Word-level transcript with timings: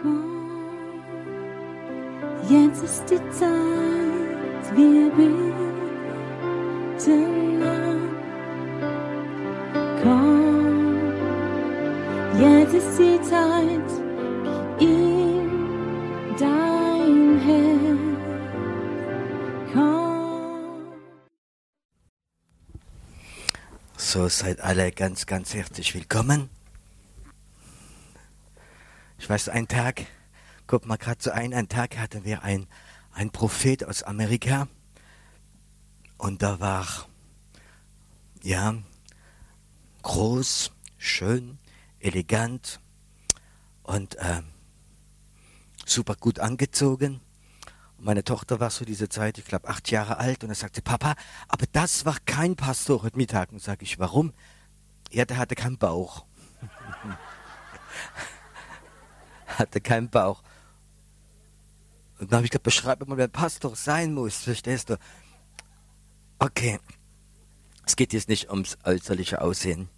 Komm, 0.00 1.00
jetzt 2.48 2.84
ist 2.84 3.04
die 3.10 3.16
Zeit, 3.30 4.76
wir 4.76 5.10
beten 5.10 5.62
an. 7.62 7.98
Komm, 10.02 10.96
jetzt 12.38 12.74
ist 12.74 12.98
die 12.98 13.20
Zeit, 13.22 13.90
gib 14.78 14.88
ihm 14.88 15.66
dein 16.38 17.38
Herz. 17.40 17.98
Komm. 19.72 20.92
So 23.96 24.28
seid 24.28 24.60
alle 24.60 24.92
ganz, 24.92 25.26
ganz 25.26 25.54
herzlich 25.54 25.92
willkommen. 25.94 26.50
Ich 29.28 29.30
weiß, 29.30 29.50
einen 29.50 29.68
Tag, 29.68 30.06
guck 30.66 30.86
mal 30.86 30.96
gerade 30.96 31.22
so 31.22 31.30
ein, 31.30 31.52
einen 31.52 31.68
Tag 31.68 31.98
hatten 31.98 32.24
wir 32.24 32.44
ein, 32.44 32.66
ein 33.12 33.28
Prophet 33.28 33.84
aus 33.84 34.02
Amerika 34.02 34.68
und 36.16 36.40
da 36.40 36.60
war, 36.60 36.86
ja, 38.42 38.74
groß, 40.00 40.72
schön, 40.96 41.58
elegant 41.98 42.80
und 43.82 44.14
äh, 44.14 44.40
super 45.84 46.14
gut 46.14 46.38
angezogen. 46.38 47.20
Und 47.98 48.06
meine 48.06 48.24
Tochter 48.24 48.60
war 48.60 48.70
so 48.70 48.86
diese 48.86 49.10
Zeit, 49.10 49.36
ich 49.36 49.44
glaube, 49.44 49.68
acht 49.68 49.90
Jahre 49.90 50.16
alt 50.16 50.42
und 50.42 50.48
er 50.48 50.56
sagte, 50.56 50.80
Papa, 50.80 51.16
aber 51.48 51.66
das 51.72 52.06
war 52.06 52.16
kein 52.24 52.56
Pastor 52.56 53.02
heute 53.02 53.18
Mittag. 53.18 53.52
Und 53.52 53.60
sage 53.60 53.82
ich, 53.82 53.98
warum? 53.98 54.32
Ja, 55.10 55.26
der 55.26 55.36
hatte 55.36 55.54
keinen 55.54 55.76
Bauch. 55.76 56.24
hatte 59.58 59.80
keinen 59.80 60.10
Bauch. 60.10 60.42
Und 62.18 62.32
dann 62.32 62.38
habe 62.38 62.46
ich 62.46 62.50
gesagt, 62.50 62.64
beschreib 62.64 63.06
mal, 63.06 63.16
wer 63.16 63.28
Pastor 63.28 63.76
sein 63.76 64.12
muss, 64.12 64.38
verstehst 64.38 64.90
du? 64.90 64.98
Okay, 66.38 66.78
es 67.86 67.96
geht 67.96 68.12
jetzt 68.12 68.28
nicht 68.28 68.50
ums 68.50 68.76
äußerliche 68.84 69.40
Aussehen. 69.40 69.88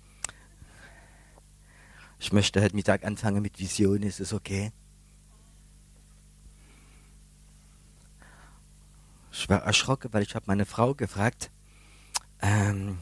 Ich 2.18 2.32
möchte 2.32 2.60
heute 2.60 2.76
Mittag 2.76 3.04
anfangen 3.04 3.42
mit 3.42 3.58
Vision, 3.58 4.02
ist 4.02 4.20
es 4.20 4.32
okay? 4.32 4.72
Ich 9.32 9.48
war 9.48 9.62
erschrocken, 9.62 10.12
weil 10.12 10.22
ich 10.22 10.34
habe 10.34 10.44
meine 10.46 10.66
Frau 10.66 10.94
gefragt, 10.94 11.50
ähm, 12.42 12.98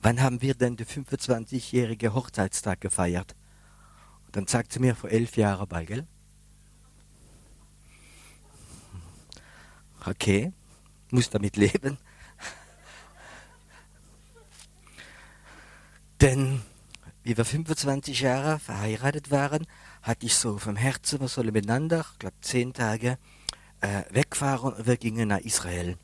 wann 0.00 0.22
haben 0.22 0.40
wir 0.40 0.54
denn 0.54 0.76
den 0.76 0.86
25-jährigen 0.86 2.14
Hochzeitstag 2.14 2.80
gefeiert? 2.80 3.34
Dann 4.34 4.48
sagt 4.48 4.72
sie 4.72 4.80
mir, 4.80 4.96
vor 4.96 5.10
elf 5.10 5.36
Jahren 5.36 5.68
bald, 5.68 5.86
gell? 5.86 6.06
Okay, 10.04 10.52
muss 11.12 11.30
damit 11.30 11.56
leben. 11.56 11.98
Denn 16.20 16.62
wie 17.22 17.36
wir 17.36 17.44
25 17.44 18.22
Jahre 18.22 18.58
verheiratet 18.58 19.30
waren, 19.30 19.68
hatte 20.02 20.26
ich 20.26 20.34
so 20.34 20.58
vom 20.58 20.74
Herzen, 20.74 21.20
wir 21.20 21.28
sollen 21.28 21.52
miteinander, 21.52 22.04
ich 22.12 22.18
glaube 22.18 22.36
zehn 22.40 22.72
Tage, 22.72 23.18
äh, 23.82 24.02
wegfahren 24.10 24.72
und 24.72 24.86
wir 24.86 24.96
gingen 24.96 25.28
nach 25.28 25.38
Israel. 25.38 25.96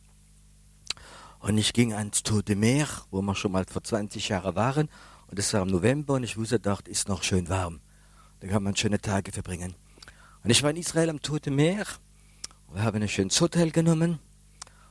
Und 1.40 1.58
ich 1.58 1.72
ging 1.72 1.94
ans 1.94 2.22
Tote 2.22 2.54
Meer, 2.54 2.86
wo 3.10 3.22
wir 3.22 3.34
schon 3.34 3.50
mal 3.50 3.64
vor 3.68 3.82
20 3.82 4.28
Jahren 4.28 4.54
waren. 4.54 4.88
Und 5.26 5.38
es 5.40 5.52
war 5.52 5.62
im 5.62 5.68
November 5.68 6.14
und 6.14 6.22
ich 6.22 6.36
wusste, 6.36 6.60
dort 6.60 6.86
ist 6.86 7.08
noch 7.08 7.24
schön 7.24 7.48
warm. 7.48 7.80
Da 8.40 8.48
kann 8.48 8.62
man 8.62 8.74
schöne 8.74 8.98
Tage 8.98 9.32
verbringen. 9.32 9.74
Und 10.42 10.50
ich 10.50 10.62
war 10.62 10.70
in 10.70 10.76
Israel 10.76 11.10
am 11.10 11.20
Tote 11.20 11.50
Meer. 11.50 11.84
Wir 12.72 12.82
haben 12.82 13.02
ein 13.02 13.08
schönes 13.08 13.38
Hotel 13.40 13.70
genommen. 13.70 14.18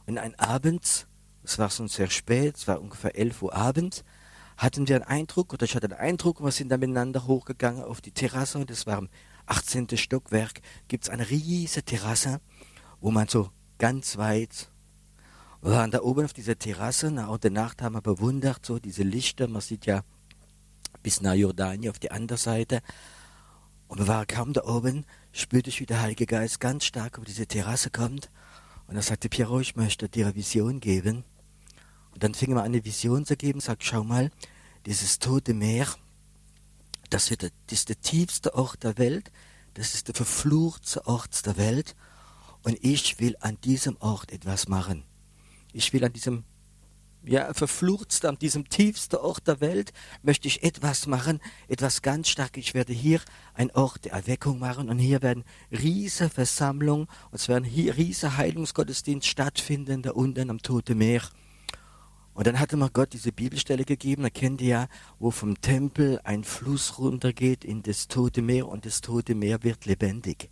Und 0.06 0.20
ein 0.20 0.38
Abend, 0.38 1.08
es 1.44 1.58
war 1.58 1.72
schon 1.72 1.88
sehr 1.88 2.10
spät, 2.10 2.58
es 2.58 2.68
war 2.68 2.80
ungefähr 2.80 3.16
11 3.16 3.42
Uhr 3.42 3.56
abends, 3.56 4.04
hatten 4.58 4.88
wir 4.88 4.98
einen 4.98 5.06
Eindruck, 5.06 5.54
oder 5.54 5.66
ich 5.66 5.76
hatte 5.76 5.88
einen 5.88 6.00
Eindruck, 6.00 6.44
wir 6.44 6.52
sind 6.52 6.70
dann 6.70 6.80
miteinander 6.80 7.26
hochgegangen 7.26 7.84
auf 7.84 8.02
die 8.02 8.12
Terrasse, 8.12 8.60
und 8.60 8.70
das 8.70 8.86
war 8.86 8.98
im 8.98 9.10
18. 9.46 9.88
Stockwerk, 9.98 10.62
gibt 10.88 11.06
es 11.06 11.10
eine 11.10 11.30
riesige 11.30 11.86
Terrasse, 11.86 12.42
wo 13.02 13.12
man 13.12 13.28
so 13.28 13.52
ganz 13.78 14.18
weit, 14.18 14.72
wir 15.62 15.72
waren 15.72 15.92
da 15.92 16.02
oben 16.02 16.26
auf 16.26 16.34
dieser 16.34 16.58
Terrasse, 16.58 17.12
nach 17.12 17.38
der 17.38 17.52
Nacht 17.52 17.82
haben 17.82 17.96
wir 17.96 18.02
bewundert, 18.02 18.66
so 18.66 18.80
diese 18.80 19.04
Lichter, 19.04 19.48
man 19.48 19.62
sieht 19.62 19.86
ja 19.86 20.02
bis 21.04 21.22
nach 21.22 21.34
Jordanien 21.34 21.92
auf 21.92 22.00
die 22.00 22.12
andere 22.12 22.38
Seite, 22.38 22.82
und 23.90 24.00
wir 24.00 24.08
waren 24.08 24.26
kaum 24.26 24.54
da 24.54 24.64
oben, 24.64 25.06
spürte 25.34 25.70
ich, 25.70 25.82
wie 25.82 25.86
der 25.86 26.02
Heilige 26.02 26.26
Geist 26.26 26.62
ganz 26.62 26.86
stark 26.86 27.18
über 27.18 27.26
diese 27.26 27.46
Terrasse 27.46 27.90
kommt, 27.90 28.30
und 28.88 28.96
er 28.96 29.02
sagte, 29.02 29.30
Piero, 29.30 29.60
ich 29.60 29.76
möchte 29.76 30.08
dir 30.08 30.28
eine 30.28 30.36
Vision 30.36 30.80
geben, 30.80 31.26
und 32.12 32.24
dann 32.24 32.34
fing 32.34 32.54
er 32.54 32.60
an, 32.60 32.66
eine 32.66 32.86
Vision 32.86 33.26
zu 33.26 33.36
geben, 33.36 33.60
sagt, 33.60 33.84
schau 33.84 34.04
mal, 34.04 34.32
dieses 34.86 35.20
tote 35.20 35.54
Meer, 35.54 35.88
das, 37.10 37.30
wird, 37.30 37.44
das 37.44 37.52
ist 37.70 37.90
der 37.90 38.00
tiefste 38.00 38.56
Ort 38.56 38.84
der 38.84 38.98
Welt, 38.98 39.32
das 39.74 39.94
ist 39.94 40.08
der 40.08 40.16
verfluchte 40.16 41.06
Ort 41.06 41.46
der 41.46 41.58
Welt. 41.58 41.96
Und 42.64 42.78
ich 42.82 43.20
will 43.20 43.36
an 43.40 43.58
diesem 43.62 43.96
Ort 44.02 44.32
etwas 44.32 44.68
machen. 44.68 45.04
Ich 45.72 45.94
will 45.94 46.04
an 46.04 46.12
diesem, 46.12 46.44
ja, 47.30 47.54
verfluchtsten, 47.54 48.28
an 48.28 48.40
diesem 48.40 48.70
tiefsten 48.70 49.18
Ort 49.18 49.48
der 49.48 49.62
Welt, 49.62 49.94
möchte 50.24 50.48
ich 50.48 50.64
etwas 50.64 51.06
machen, 51.06 51.40
etwas 51.68 52.02
ganz 52.02 52.28
stark. 52.28 52.58
Ich 52.58 52.74
werde 52.74 52.92
hier 52.92 53.22
ein 53.54 53.70
Ort 53.72 54.06
der 54.06 54.14
Erweckung 54.14 54.58
machen 54.58 54.90
und 54.90 54.98
hier 54.98 55.22
werden 55.22 55.44
riesige 55.72 56.32
Versammlungen 56.32 57.08
und 57.30 57.36
es 57.36 57.48
werden 57.48 57.66
hier 57.66 57.96
riesige 57.98 58.36
Heilungsgottesdienst 58.36 59.28
stattfinden, 59.28 60.02
da 60.02 60.12
unten 60.12 60.50
am 60.50 60.60
Tote 60.60 60.96
Meer. 60.96 61.22
Und 62.34 62.48
dann 62.48 62.60
hatte 62.60 62.78
mir 62.78 62.90
Gott 62.90 63.14
diese 63.14 63.32
Bibelstelle 63.32 63.86
gegeben, 63.86 64.24
da 64.24 64.30
kennt 64.32 64.62
ihr 64.62 64.68
ja, 64.68 64.88
wo 65.20 65.30
vom 65.30 65.62
Tempel 65.62 66.20
ein 66.24 66.44
Fluss 66.44 66.98
runtergeht 66.98 67.64
in 67.64 67.84
das 67.84 68.08
Tote 68.08 68.42
Meer 68.42 68.68
und 68.68 68.86
das 68.88 69.02
Tote 69.02 69.36
Meer 69.36 69.62
wird 69.62 69.86
lebendig. 69.86 70.50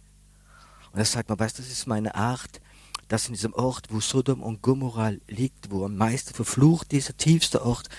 Und 0.91 0.99
er 0.99 1.05
sagt 1.05 1.29
man, 1.29 1.39
weißt 1.39 1.57
du, 1.57 1.63
das 1.63 1.71
ist 1.71 1.87
meine 1.87 2.13
Art, 2.13 2.61
dass 3.07 3.27
in 3.27 3.33
diesem 3.33 3.53
Ort, 3.53 3.87
wo 3.89 3.99
Sodom 3.99 4.41
und 4.41 4.61
Gomorra 4.61 5.13
liegt, 5.27 5.71
wo 5.71 5.85
am 5.85 5.95
meisten 5.95 6.33
verflucht 6.33 6.91
dieser 6.91 7.15
tiefste 7.15 7.65
Ort, 7.65 7.89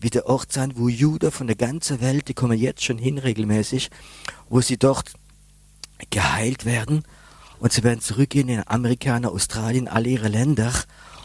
wird 0.00 0.14
der 0.14 0.26
Ort 0.26 0.52
sein, 0.52 0.72
wo 0.76 0.88
Juda 0.88 1.30
von 1.30 1.46
der 1.46 1.56
ganzen 1.56 2.00
Welt, 2.00 2.28
die 2.28 2.34
kommen 2.34 2.58
jetzt 2.58 2.84
schon 2.84 2.98
hin 2.98 3.18
regelmäßig, 3.18 3.90
wo 4.48 4.60
sie 4.60 4.76
dort 4.76 5.12
geheilt 6.10 6.64
werden 6.64 7.04
und 7.58 7.72
sie 7.72 7.82
werden 7.82 8.00
zurückgehen 8.00 8.48
in 8.48 8.66
Amerika, 8.66 9.16
in 9.16 9.24
Australien, 9.24 9.88
alle 9.88 10.08
ihre 10.08 10.28
Länder 10.28 10.72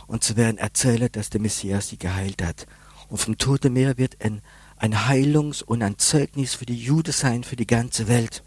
und 0.07 0.23
sie 0.23 0.35
werden 0.35 0.57
erzählen, 0.57 1.09
dass 1.11 1.29
der 1.29 1.41
Messias 1.41 1.89
sie 1.89 1.97
geheilt 1.97 2.41
hat. 2.41 2.65
Und 3.09 3.17
vom 3.17 3.37
Toten 3.37 3.73
Meer 3.73 3.97
wird 3.97 4.17
ein, 4.23 4.41
ein 4.77 5.07
Heilungs- 5.07 5.63
und 5.63 5.81
ein 5.81 5.97
Zeugnis 5.97 6.55
für 6.55 6.65
die 6.65 6.77
Juden 6.77 7.13
sein, 7.13 7.43
für 7.43 7.55
die 7.55 7.67
ganze 7.67 8.07
Welt. 8.07 8.43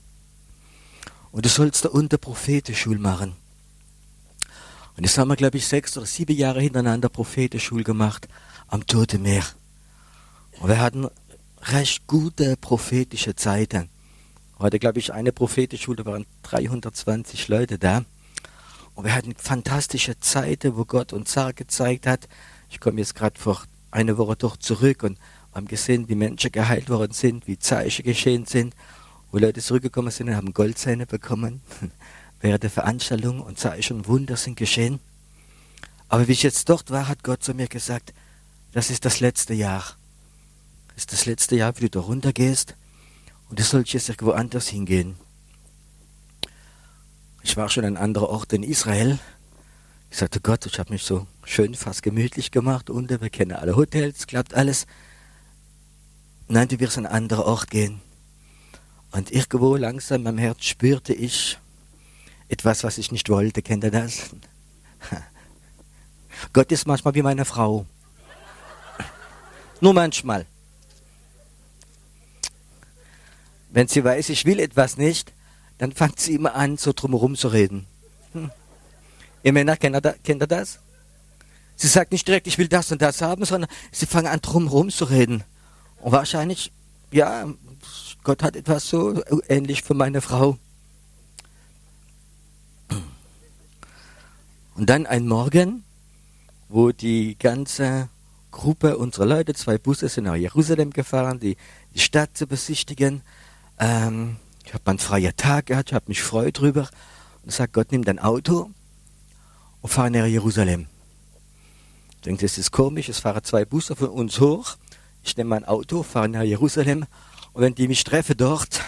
Und 1.32 1.44
du 1.44 1.48
sollst 1.48 1.84
da 1.84 1.90
unter 1.90 2.18
Prophetenschul 2.18 2.98
machen. 2.98 3.36
Und 5.00 5.06
das 5.06 5.16
haben 5.16 5.28
wir, 5.28 5.36
glaube 5.36 5.56
ich, 5.56 5.66
sechs 5.66 5.96
oder 5.96 6.04
sieben 6.04 6.36
Jahre 6.36 6.60
hintereinander 6.60 7.08
Prophetenschul 7.08 7.84
gemacht 7.84 8.28
am 8.68 8.86
Toten 8.86 9.22
Meer. 9.22 9.44
Und 10.60 10.68
wir 10.68 10.78
hatten 10.78 11.08
recht 11.62 12.06
gute 12.06 12.58
prophetische 12.58 13.34
Zeiten. 13.34 13.88
Heute, 14.58 14.78
glaube 14.78 14.98
ich, 14.98 15.14
eine 15.14 15.32
Prophetenschule, 15.32 16.04
da 16.04 16.04
waren 16.04 16.26
320 16.42 17.48
Leute 17.48 17.78
da. 17.78 18.04
Und 18.94 19.06
wir 19.06 19.14
hatten 19.14 19.34
fantastische 19.38 20.20
Zeiten, 20.20 20.76
wo 20.76 20.84
Gott 20.84 21.14
uns 21.14 21.32
Sachen 21.32 21.54
gezeigt 21.54 22.06
hat. 22.06 22.28
Ich 22.68 22.78
komme 22.78 23.00
jetzt 23.00 23.14
gerade 23.14 23.40
vor 23.40 23.64
einer 23.90 24.18
Woche 24.18 24.36
doch 24.36 24.58
zurück 24.58 25.02
und 25.02 25.16
haben 25.54 25.66
gesehen, 25.66 26.10
wie 26.10 26.14
Menschen 26.14 26.52
geheilt 26.52 26.90
worden 26.90 27.14
sind, 27.14 27.46
wie 27.46 27.58
Zeichen 27.58 28.04
geschehen 28.04 28.44
sind, 28.44 28.74
wo 29.32 29.38
Leute 29.38 29.62
zurückgekommen 29.62 30.10
sind 30.10 30.28
und 30.28 30.36
haben 30.36 30.52
Goldzähne 30.52 31.06
bekommen 31.06 31.62
während 32.40 32.62
der 32.62 32.70
Veranstaltung 32.70 33.40
und 33.40 33.58
Zeichen 33.58 33.98
und 33.98 34.08
Wunder 34.08 34.36
sind 34.36 34.56
geschehen. 34.56 35.00
Aber 36.08 36.26
wie 36.26 36.32
ich 36.32 36.42
jetzt 36.42 36.68
dort 36.68 36.90
war, 36.90 37.08
hat 37.08 37.22
Gott 37.22 37.42
zu 37.42 37.54
mir 37.54 37.68
gesagt, 37.68 38.12
das 38.72 38.90
ist 38.90 39.04
das 39.04 39.20
letzte 39.20 39.54
Jahr. 39.54 39.84
Das 40.88 40.98
ist 40.98 41.12
das 41.12 41.26
letzte 41.26 41.56
Jahr, 41.56 41.76
wie 41.76 41.82
du 41.82 41.90
da 41.90 42.00
runtergehst 42.00 42.74
und 43.48 43.58
du 43.58 43.62
sollst 43.62 43.92
jetzt 43.92 44.08
irgendwo 44.08 44.32
anders 44.32 44.68
hingehen. 44.68 45.16
Ich 47.42 47.56
war 47.56 47.68
schon 47.68 47.84
an 47.84 47.96
einem 47.96 48.04
anderen 48.04 48.28
Ort 48.28 48.52
in 48.52 48.62
Israel. 48.62 49.18
Ich 50.10 50.18
sagte, 50.18 50.40
Gott, 50.40 50.66
ich 50.66 50.78
habe 50.78 50.92
mich 50.92 51.04
so 51.04 51.26
schön 51.44 51.74
fast 51.74 52.02
gemütlich 52.02 52.50
gemacht 52.50 52.90
unten. 52.90 53.20
Wir 53.20 53.30
kennen 53.30 53.52
alle 53.52 53.76
Hotels, 53.76 54.26
klappt 54.26 54.54
alles. 54.54 54.86
Nein, 56.48 56.68
du 56.68 56.78
wirst 56.80 56.98
an 56.98 57.06
einen 57.06 57.14
anderen 57.14 57.44
Ort 57.44 57.70
gehen. 57.70 58.00
Und 59.12 59.30
irgendwo 59.30 59.76
langsam 59.76 60.22
meinem 60.22 60.38
Herz 60.38 60.64
spürte 60.64 61.12
ich 61.14 61.58
etwas, 62.50 62.84
was 62.84 62.98
ich 62.98 63.12
nicht 63.12 63.28
wollte. 63.28 63.62
Kennt 63.62 63.84
ihr 63.84 63.90
das? 63.90 64.30
Gott 66.52 66.70
ist 66.72 66.86
manchmal 66.86 67.14
wie 67.14 67.22
meine 67.22 67.44
Frau. 67.44 67.86
Nur 69.80 69.94
manchmal. 69.94 70.46
Wenn 73.70 73.88
sie 73.88 74.04
weiß, 74.04 74.28
ich 74.30 74.44
will 74.44 74.58
etwas 74.58 74.96
nicht, 74.96 75.32
dann 75.78 75.92
fängt 75.92 76.18
sie 76.18 76.34
immer 76.34 76.54
an, 76.54 76.76
so 76.76 76.92
drumherum 76.92 77.36
zu 77.36 77.48
reden. 77.48 77.86
Hm. 78.32 78.50
Ihr 79.42 79.52
Männer, 79.52 79.76
kennt 79.76 79.96
ihr, 79.96 80.14
kennt 80.24 80.42
ihr 80.42 80.46
das? 80.46 80.80
Sie 81.76 81.86
sagt 81.86 82.12
nicht 82.12 82.28
direkt, 82.28 82.46
ich 82.46 82.58
will 82.58 82.68
das 82.68 82.92
und 82.92 83.00
das 83.00 83.22
haben, 83.22 83.44
sondern 83.44 83.70
sie 83.90 84.06
fangen 84.06 84.26
an, 84.26 84.40
drumherum 84.40 84.90
zu 84.90 85.04
reden. 85.04 85.44
Und 86.00 86.12
wahrscheinlich, 86.12 86.72
ja, 87.10 87.46
Gott 88.22 88.42
hat 88.42 88.56
etwas 88.56 88.88
so 88.88 89.22
ähnlich 89.48 89.82
für 89.82 89.94
meine 89.94 90.20
Frau. 90.20 90.58
Und 94.80 94.88
dann 94.88 95.04
ein 95.04 95.28
Morgen, 95.28 95.84
wo 96.70 96.90
die 96.90 97.36
ganze 97.38 98.08
Gruppe 98.50 98.96
unserer 98.96 99.26
Leute, 99.26 99.52
zwei 99.52 99.76
Busse 99.76 100.08
sind 100.08 100.24
nach 100.24 100.36
Jerusalem 100.36 100.88
gefahren, 100.88 101.38
die, 101.38 101.58
die 101.94 101.98
Stadt 101.98 102.34
zu 102.34 102.46
besichtigen. 102.46 103.20
Ähm, 103.78 104.36
ich 104.64 104.72
habe 104.72 104.88
einen 104.88 104.98
freien 104.98 105.36
Tag 105.36 105.66
gehabt, 105.66 105.90
ich 105.90 105.94
habe 105.94 106.06
mich 106.08 106.20
gefreut 106.20 106.58
drüber. 106.58 106.88
Und 107.42 107.52
sagt 107.52 107.74
Gott, 107.74 107.92
nimm 107.92 108.04
dein 108.04 108.18
Auto 108.18 108.70
und 109.82 109.90
fahr 109.90 110.08
nach 110.08 110.24
Jerusalem. 110.24 110.86
Ich 112.14 112.20
denke, 112.22 112.46
das 112.46 112.56
ist 112.56 112.70
komisch, 112.70 113.10
es 113.10 113.18
fahren 113.18 113.44
zwei 113.44 113.66
Busse 113.66 113.94
von 113.94 114.08
uns 114.08 114.40
hoch. 114.40 114.78
Ich 115.22 115.36
nehme 115.36 115.50
mein 115.50 115.66
Auto, 115.66 116.02
fahre 116.02 116.30
nach 116.30 116.42
Jerusalem 116.42 117.04
und 117.52 117.60
wenn 117.60 117.74
die 117.74 117.86
mich 117.86 118.02
treffen 118.02 118.38
dort, 118.38 118.80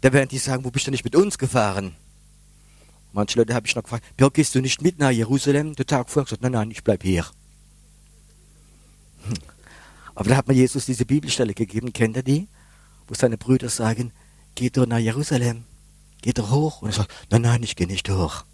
dann 0.00 0.14
werden 0.14 0.30
die 0.30 0.38
sagen, 0.38 0.64
wo 0.64 0.70
bist 0.70 0.86
du 0.86 0.90
nicht 0.90 1.04
mit 1.04 1.16
uns 1.16 1.36
gefahren? 1.36 1.94
Manche 3.12 3.38
Leute 3.38 3.54
habe 3.54 3.66
ich 3.66 3.74
noch 3.74 3.82
gefragt, 3.82 4.04
ja, 4.20 4.28
gehst 4.28 4.54
du 4.54 4.60
nicht 4.60 4.82
mit 4.82 4.98
nach 4.98 5.10
Jerusalem? 5.10 5.74
Der 5.74 5.86
Tag 5.86 6.10
vorher 6.10 6.24
gesagt, 6.24 6.42
nein, 6.42 6.52
nein, 6.52 6.70
ich 6.70 6.84
bleib 6.84 7.02
hier. 7.02 7.24
Hm. 9.26 9.34
Aber 10.14 10.30
da 10.30 10.36
hat 10.36 10.48
mir 10.48 10.54
Jesus 10.54 10.86
diese 10.86 11.04
Bibelstelle 11.04 11.54
gegeben, 11.54 11.92
kennt 11.92 12.16
ihr 12.16 12.22
die? 12.22 12.48
Wo 13.06 13.14
seine 13.14 13.36
Brüder 13.36 13.68
sagen, 13.68 14.12
geh 14.54 14.70
doch 14.70 14.86
nach 14.86 14.98
Jerusalem, 14.98 15.64
geh 16.22 16.32
doch 16.32 16.50
hoch. 16.50 16.82
Und 16.82 16.88
er 16.88 16.94
sagt, 16.94 17.12
nein, 17.30 17.42
nein, 17.42 17.62
ich 17.62 17.76
gehe 17.76 17.86
nicht 17.86 18.08
hoch. 18.08 18.44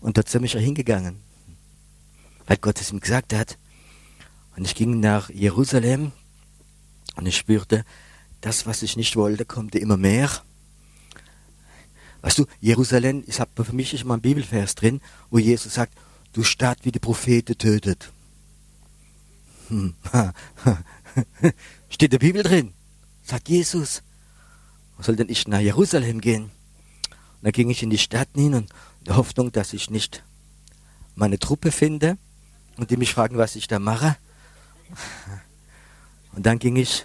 Und 0.00 0.18
dort 0.18 0.28
sind 0.28 0.42
wir 0.42 0.60
hingegangen, 0.60 1.16
weil 2.46 2.58
Gott 2.58 2.80
es 2.80 2.92
ihm 2.92 3.00
gesagt 3.00 3.32
hat. 3.32 3.58
Und 4.54 4.66
ich 4.66 4.74
ging 4.74 5.00
nach 5.00 5.30
Jerusalem 5.30 6.12
und 7.16 7.26
ich 7.26 7.36
spürte, 7.36 7.84
das, 8.42 8.66
was 8.66 8.82
ich 8.82 8.96
nicht 8.96 9.16
wollte, 9.16 9.46
kommt 9.46 9.74
immer 9.74 9.96
mehr. 9.96 10.30
Weißt 12.24 12.38
du, 12.38 12.46
Jerusalem, 12.58 13.22
ich 13.26 13.38
habe 13.38 13.64
für 13.66 13.74
mich 13.74 13.92
ist 13.92 14.06
mal 14.06 14.14
ein 14.14 14.22
Bibelvers 14.22 14.74
drin, 14.74 15.02
wo 15.28 15.38
Jesus 15.38 15.74
sagt, 15.74 15.92
du 16.32 16.42
Stadt 16.42 16.78
wie 16.82 16.90
die 16.90 16.98
Propheten 16.98 17.58
tötet. 17.58 18.10
Hm. 19.68 19.94
Steht 21.90 22.14
der 22.14 22.18
Bibel 22.18 22.42
drin, 22.42 22.72
sagt 23.22 23.50
Jesus. 23.50 24.02
Was 24.96 25.04
soll 25.04 25.16
denn 25.16 25.28
ich 25.28 25.46
nach 25.48 25.60
Jerusalem 25.60 26.22
gehen? 26.22 26.44
Und 26.44 27.42
dann 27.42 27.52
ging 27.52 27.68
ich 27.68 27.82
in 27.82 27.90
die 27.90 27.98
Stadt 27.98 28.30
hin 28.34 28.54
und 28.54 28.70
in 29.00 29.04
der 29.04 29.16
Hoffnung, 29.16 29.52
dass 29.52 29.74
ich 29.74 29.90
nicht 29.90 30.24
meine 31.16 31.38
Truppe 31.38 31.70
finde 31.72 32.16
und 32.78 32.90
die 32.90 32.96
mich 32.96 33.12
fragen, 33.12 33.36
was 33.36 33.54
ich 33.54 33.68
da 33.68 33.78
mache. 33.78 34.16
Und 36.32 36.46
dann 36.46 36.58
ging 36.58 36.76
ich 36.76 37.04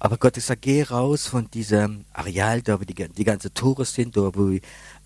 aber 0.00 0.16
Gott 0.16 0.36
sagt, 0.36 0.62
geh 0.62 0.82
raus 0.82 1.26
von 1.26 1.50
diesem 1.50 2.04
Areal, 2.12 2.62
da 2.62 2.80
wo 2.80 2.84
die, 2.84 2.94
die 2.94 3.24
ganzen 3.24 3.52
Tore 3.52 3.84
sind, 3.84 4.16
da 4.16 4.30
wo 4.34 4.56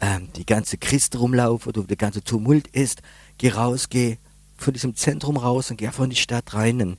ähm, 0.00 0.28
die 0.36 0.44
ganze 0.44 0.76
Christen 0.76 1.16
rumlaufen, 1.16 1.72
da 1.72 1.80
wo 1.80 1.84
der 1.84 1.96
ganze 1.96 2.22
Tumult 2.22 2.68
ist. 2.68 3.00
Geh 3.38 3.50
raus, 3.50 3.88
geh 3.88 4.18
von 4.56 4.74
diesem 4.74 4.94
Zentrum 4.94 5.36
raus 5.38 5.70
und 5.70 5.78
geh 5.78 5.86
einfach 5.86 6.04
in 6.04 6.10
die 6.10 6.16
Stadt 6.16 6.52
rein. 6.54 6.80
Und 6.82 6.98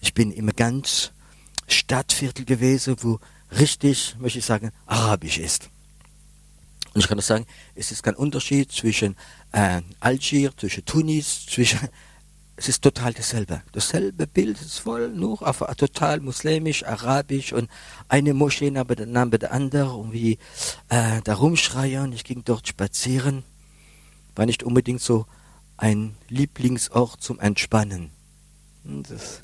ich 0.00 0.12
bin 0.12 0.32
im 0.32 0.54
ganz 0.54 1.12
Stadtviertel 1.66 2.44
gewesen, 2.44 2.96
wo 3.00 3.20
richtig, 3.58 4.16
möchte 4.18 4.38
ich 4.38 4.44
sagen, 4.44 4.70
arabisch 4.86 5.38
ist. 5.38 5.70
Und 6.92 7.00
ich 7.00 7.08
kann 7.08 7.16
nur 7.16 7.22
sagen, 7.22 7.46
es 7.74 7.92
ist 7.92 8.02
kein 8.02 8.16
Unterschied 8.16 8.72
zwischen 8.72 9.16
äh, 9.52 9.80
Algier, 10.00 10.52
zwischen 10.56 10.84
Tunis, 10.84 11.46
zwischen 11.46 11.78
es 12.60 12.68
ist 12.68 12.82
total 12.82 13.14
dasselbe. 13.14 13.62
Dasselbe 13.72 14.26
Bild 14.26 14.60
ist 14.60 14.80
voll, 14.80 15.08
nur 15.08 15.48
auf 15.48 15.64
total 15.78 16.20
muslimisch, 16.20 16.84
arabisch 16.84 17.54
und 17.54 17.70
eine 18.06 18.34
Moschee 18.34 18.70
neben 18.70 18.96
der, 18.96 19.06
neben 19.06 19.40
der 19.40 19.52
andere 19.52 19.94
und 19.94 20.12
wie 20.12 20.38
äh, 20.90 21.22
da 21.24 21.34
rumschreien. 21.36 22.12
Ich 22.12 22.22
ging 22.22 22.42
dort 22.44 22.68
spazieren. 22.68 23.44
War 24.36 24.44
nicht 24.44 24.62
unbedingt 24.62 25.00
so 25.00 25.24
ein 25.78 26.16
Lieblingsort 26.28 27.22
zum 27.22 27.40
Entspannen. 27.40 28.10
Hm, 28.84 29.04
das. 29.04 29.40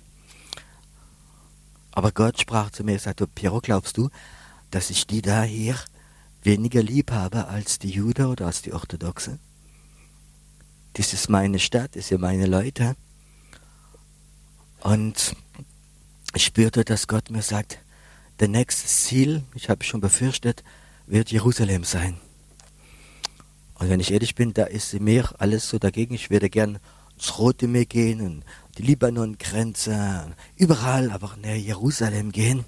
Aber 1.92 2.12
Gott 2.12 2.38
sprach 2.38 2.70
zu 2.70 2.84
mir, 2.84 2.98
sagte, 2.98 3.26
Piero, 3.26 3.62
glaubst 3.62 3.96
du, 3.96 4.10
dass 4.70 4.90
ich 4.90 5.06
die 5.06 5.22
da 5.22 5.42
hier 5.42 5.76
weniger 6.42 6.82
lieb 6.82 7.12
habe 7.12 7.48
als 7.48 7.78
die 7.78 7.88
Juden 7.88 8.26
oder 8.26 8.44
als 8.44 8.60
die 8.60 8.74
Orthodoxen? 8.74 9.40
Das 10.92 11.14
ist 11.14 11.30
meine 11.30 11.58
Stadt, 11.58 11.96
das 11.96 12.08
sind 12.08 12.20
meine 12.20 12.44
Leute. 12.44 12.94
Und 14.86 15.34
ich 16.32 16.44
spürte, 16.44 16.84
dass 16.84 17.08
Gott 17.08 17.28
mir 17.28 17.42
sagt, 17.42 17.78
der 18.38 18.46
nächste 18.46 18.86
Ziel, 18.86 19.42
ich 19.56 19.68
habe 19.68 19.82
schon 19.82 20.00
befürchtet, 20.00 20.62
wird 21.08 21.32
Jerusalem 21.32 21.82
sein. 21.82 22.18
Und 23.80 23.90
wenn 23.90 23.98
ich 23.98 24.12
ehrlich 24.12 24.36
bin, 24.36 24.54
da 24.54 24.62
ist 24.62 24.94
mir 25.00 25.34
alles 25.38 25.68
so 25.68 25.80
dagegen. 25.80 26.14
Ich 26.14 26.30
würde 26.30 26.48
gern 26.48 26.78
ins 27.16 27.36
Rote 27.36 27.66
Meer 27.66 27.86
gehen 27.86 28.20
und 28.20 28.44
die 28.78 28.82
Libanon-Grenze, 28.82 30.36
überall, 30.54 31.10
aber 31.10 31.36
nach 31.42 31.56
Jerusalem 31.56 32.30
gehen. 32.30 32.64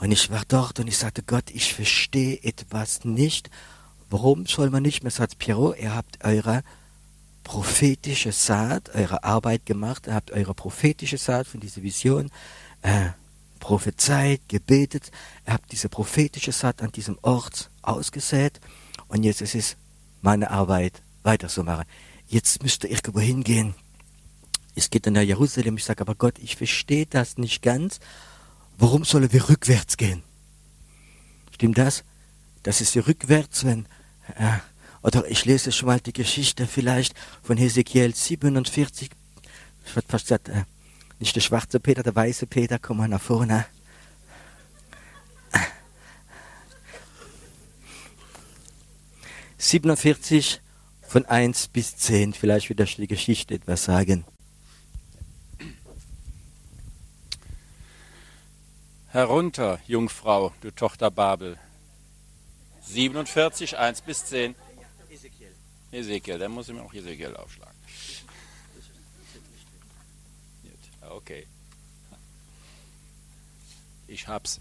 Und 0.00 0.10
ich 0.10 0.28
war 0.28 0.42
dort 0.48 0.80
und 0.80 0.88
ich 0.88 0.98
sagte, 0.98 1.22
Gott, 1.22 1.50
ich 1.52 1.72
verstehe 1.72 2.42
etwas 2.42 3.04
nicht. 3.04 3.48
Warum 4.10 4.46
soll 4.46 4.70
man 4.70 4.82
nicht? 4.82 5.04
Mir 5.04 5.10
sagt 5.10 5.38
Pierrot, 5.38 5.78
ihr 5.78 5.94
habt 5.94 6.24
eure 6.24 6.64
prophetische 7.46 8.32
Saat, 8.32 8.92
eure 8.92 9.22
Arbeit 9.22 9.66
gemacht, 9.66 10.08
ihr 10.08 10.14
habt 10.14 10.32
eure 10.32 10.52
prophetische 10.52 11.16
Saat 11.16 11.46
von 11.46 11.60
dieser 11.60 11.80
Vision 11.80 12.32
äh, 12.82 13.10
prophezeit, 13.60 14.40
gebetet, 14.48 15.12
ihr 15.46 15.52
habt 15.52 15.70
diese 15.70 15.88
prophetische 15.88 16.50
Saat 16.50 16.82
an 16.82 16.90
diesem 16.90 17.16
Ort 17.22 17.70
ausgesät 17.82 18.60
und 19.06 19.22
jetzt 19.22 19.42
ist 19.42 19.54
es 19.54 19.76
meine 20.22 20.50
Arbeit, 20.50 21.02
weiter 21.22 21.46
zu 21.46 21.62
machen. 21.62 21.84
Jetzt 22.26 22.64
müsst 22.64 22.82
ihr 22.82 22.90
irgendwo 22.90 23.20
hingehen. 23.20 23.76
Es 24.74 24.90
geht 24.90 25.06
nach 25.06 25.22
Jerusalem. 25.22 25.76
Ich 25.76 25.84
sage, 25.84 26.00
aber 26.00 26.16
Gott, 26.16 26.40
ich 26.40 26.56
verstehe 26.56 27.06
das 27.06 27.38
nicht 27.38 27.62
ganz. 27.62 28.00
Warum 28.76 29.04
sollen 29.04 29.32
wir 29.32 29.48
rückwärts 29.48 29.96
gehen? 29.96 30.24
Stimmt 31.54 31.78
das? 31.78 32.02
Das 32.64 32.80
ist 32.80 32.96
ja 32.96 33.02
rückwärts, 33.02 33.64
wenn 33.64 33.86
äh, 34.34 34.58
oder 35.02 35.28
ich 35.30 35.44
lese 35.44 35.72
schon 35.72 35.86
mal 35.88 36.00
die 36.00 36.12
Geschichte 36.12 36.66
vielleicht 36.66 37.14
von 37.42 37.56
Hesekiel 37.56 38.14
47. 38.14 39.10
Ich 39.84 39.96
würde 39.96 40.08
fast 40.08 40.24
gesagt, 40.24 40.48
äh, 40.48 40.64
nicht 41.18 41.34
der 41.34 41.40
schwarze 41.40 41.80
Peter, 41.80 42.02
der 42.02 42.14
weiße 42.14 42.46
Peter, 42.46 42.78
komm 42.78 42.98
mal 42.98 43.08
nach 43.08 43.20
vorne. 43.20 43.66
»47 49.58 50.58
von 51.02 51.24
1 51.24 51.68
bis 51.68 51.96
10, 51.96 52.34
vielleicht 52.34 52.68
wird 52.68 52.80
das 52.80 52.96
die 52.96 53.06
Geschichte 53.06 53.54
etwas 53.54 53.84
sagen. 53.84 54.24
Herunter, 59.08 59.80
Jungfrau, 59.86 60.52
du 60.60 60.70
Tochter 60.70 61.10
Babel. 61.10 61.56
47, 62.82 63.78
1 63.78 64.02
bis 64.02 64.26
10. 64.26 64.54
Ezekiel, 65.96 66.38
dann 66.38 66.52
muss 66.52 66.68
ich 66.68 66.74
mir 66.74 66.82
auch 66.82 66.92
Ezekiel 66.92 67.34
aufschlagen. 67.36 67.76
Okay. 71.08 71.46
Ich 74.08 74.28
hab's. 74.28 74.60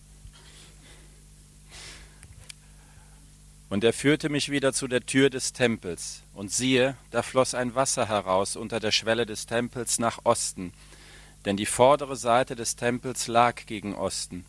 Und 3.69 3.83
er 3.83 3.93
führte 3.93 4.29
mich 4.29 4.49
wieder 4.49 4.73
zu 4.73 4.87
der 4.87 5.05
Tür 5.05 5.29
des 5.29 5.51
Tempels, 5.51 6.21
und 6.33 6.51
siehe, 6.51 6.97
da 7.11 7.23
floss 7.23 7.55
ein 7.55 7.75
Wasser 7.75 8.07
heraus 8.07 8.55
unter 8.55 8.79
der 8.79 8.91
Schwelle 8.91 9.25
des 9.25 9.47
Tempels 9.47 9.99
nach 9.99 10.19
Osten, 10.23 10.71
denn 11.45 11.57
die 11.57 11.65
vordere 11.65 12.15
Seite 12.15 12.55
des 12.55 12.75
Tempels 12.75 13.27
lag 13.27 13.65
gegen 13.65 13.95
Osten. 13.95 14.45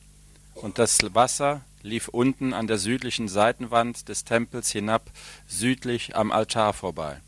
Und 0.54 0.78
das 0.78 0.98
Wasser 1.14 1.62
lief 1.86 2.08
unten 2.08 2.52
an 2.52 2.66
der 2.66 2.78
südlichen 2.78 3.28
Seitenwand 3.28 4.08
des 4.08 4.24
Tempels 4.24 4.70
hinab, 4.70 5.10
südlich 5.46 6.16
am 6.16 6.32
Altar 6.32 6.72
vorbei. 6.72 7.20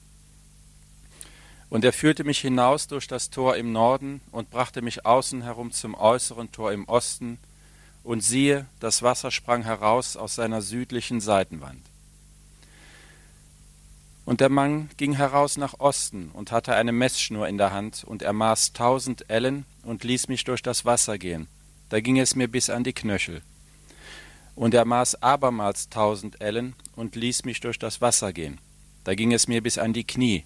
Und 1.70 1.84
er 1.84 1.92
führte 1.92 2.24
mich 2.24 2.40
hinaus 2.40 2.88
durch 2.88 3.06
das 3.06 3.30
Tor 3.30 3.56
im 3.56 3.72
Norden 3.72 4.20
und 4.32 4.50
brachte 4.50 4.82
mich 4.82 5.06
außen 5.06 5.42
herum 5.42 5.70
zum 5.70 5.94
äußeren 5.94 6.50
Tor 6.52 6.72
im 6.72 6.86
Osten, 6.86 7.38
und 8.04 8.22
siehe, 8.22 8.64
das 8.80 9.02
Wasser 9.02 9.30
sprang 9.30 9.64
heraus 9.64 10.16
aus 10.16 10.36
seiner 10.36 10.62
südlichen 10.62 11.20
Seitenwand. 11.20 11.82
Und 14.24 14.40
der 14.40 14.48
Mann 14.48 14.88
ging 14.96 15.12
heraus 15.12 15.58
nach 15.58 15.78
Osten 15.78 16.30
und 16.32 16.50
hatte 16.50 16.74
eine 16.74 16.92
Messschnur 16.92 17.48
in 17.48 17.58
der 17.58 17.72
Hand, 17.72 18.04
und 18.04 18.22
er 18.22 18.32
maß 18.32 18.72
tausend 18.72 19.28
Ellen 19.28 19.66
und 19.82 20.04
ließ 20.04 20.28
mich 20.28 20.44
durch 20.44 20.62
das 20.62 20.86
Wasser 20.86 21.18
gehen. 21.18 21.48
Da 21.90 22.00
ging 22.00 22.18
es 22.18 22.34
mir 22.34 22.48
bis 22.48 22.70
an 22.70 22.82
die 22.82 22.94
Knöchel. 22.94 23.42
Und 24.58 24.74
er 24.74 24.84
maß 24.84 25.22
abermals 25.22 25.88
tausend 25.88 26.40
Ellen 26.40 26.74
und 26.96 27.14
ließ 27.14 27.44
mich 27.44 27.60
durch 27.60 27.78
das 27.78 28.00
Wasser 28.00 28.32
gehen. 28.32 28.58
Da 29.04 29.14
ging 29.14 29.32
es 29.32 29.46
mir 29.46 29.62
bis 29.62 29.78
an 29.78 29.92
die 29.92 30.02
Knie. 30.02 30.42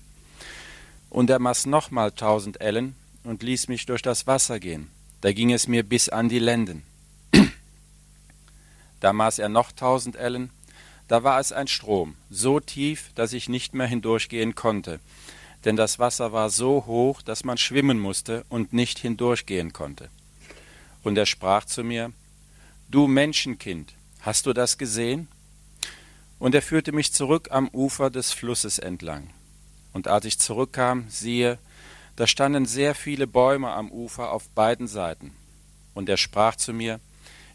Und 1.09 1.31
er 1.31 1.39
maß 1.39 1.65
nochmal 1.65 2.13
tausend 2.13 2.61
Ellen 2.61 2.95
und 3.25 3.43
ließ 3.43 3.69
mich 3.69 3.87
durch 3.87 4.03
das 4.03 4.27
Wasser 4.27 4.61
gehen. 4.61 4.91
Da 5.23 5.33
ging 5.33 5.51
es 5.51 5.67
mir 5.67 5.83
bis 5.83 6.11
an 6.11 6.29
die 6.29 6.39
Lenden. 6.39 6.83
Da 9.01 9.15
maß 9.15 9.39
er 9.39 9.49
noch 9.49 9.73
tausend 9.73 10.17
Ellen. 10.17 10.51
Da 11.09 11.25
war 11.25 11.41
es 11.41 11.51
ein 11.51 11.67
Strom, 11.67 12.15
so 12.29 12.61
tief, 12.61 13.13
dass 13.15 13.33
ich 13.33 13.49
nicht 13.49 13.73
mehr 13.73 13.87
hindurchgehen 13.87 14.55
konnte. 14.55 15.01
Denn 15.65 15.77
das 15.77 15.99
Wasser 15.99 16.33
war 16.33 16.51
so 16.51 16.85
hoch, 16.85 17.23
dass 17.23 17.45
man 17.45 17.57
schwimmen 17.57 17.99
musste 17.99 18.45
und 18.51 18.75
nicht 18.75 18.99
hindurchgehen 18.99 19.73
konnte. 19.73 20.11
Und 21.03 21.17
er 21.17 21.25
sprach 21.25 21.65
zu 21.65 21.83
mir, 21.83 22.13
Du 22.91 23.07
Menschenkind, 23.07 23.95
hast 24.23 24.47
du 24.47 24.53
das 24.53 24.79
gesehen? 24.79 25.29
Und 26.39 26.55
er 26.55 26.63
führte 26.63 26.93
mich 26.93 27.13
zurück 27.13 27.49
am 27.53 27.69
Ufer 27.69 28.11
des 28.11 28.33
Flusses 28.33 28.79
entlang. 28.79 29.31
Und 29.93 30.09
als 30.09 30.25
ich 30.25 30.39
zurückkam, 30.39 31.05
siehe, 31.09 31.59
da 32.17 32.27
standen 32.27 32.67
sehr 32.67 32.95
viele 32.95 33.27
Bäume 33.27 33.71
am 33.71 33.91
Ufer 33.91 34.33
auf 34.33 34.49
beiden 34.51 34.89
Seiten. 34.89 35.33
Und 35.95 36.09
er 36.09 36.17
sprach 36.17 36.57
zu 36.57 36.73
mir, 36.73 37.01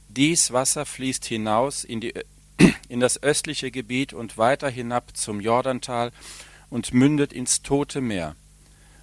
dies 0.09 0.51
Wasser 0.53 0.85
fließt 0.85 1.25
hinaus 1.25 1.83
in, 1.83 2.01
die, 2.01 2.13
in 2.89 2.99
das 2.99 3.21
östliche 3.21 3.71
Gebiet 3.71 4.13
und 4.13 4.37
weiter 4.37 4.69
hinab 4.69 5.17
zum 5.17 5.41
Jordantal 5.41 6.11
und 6.69 6.93
mündet 6.93 7.33
ins 7.33 7.61
Tote 7.61 8.01
Meer. 8.01 8.35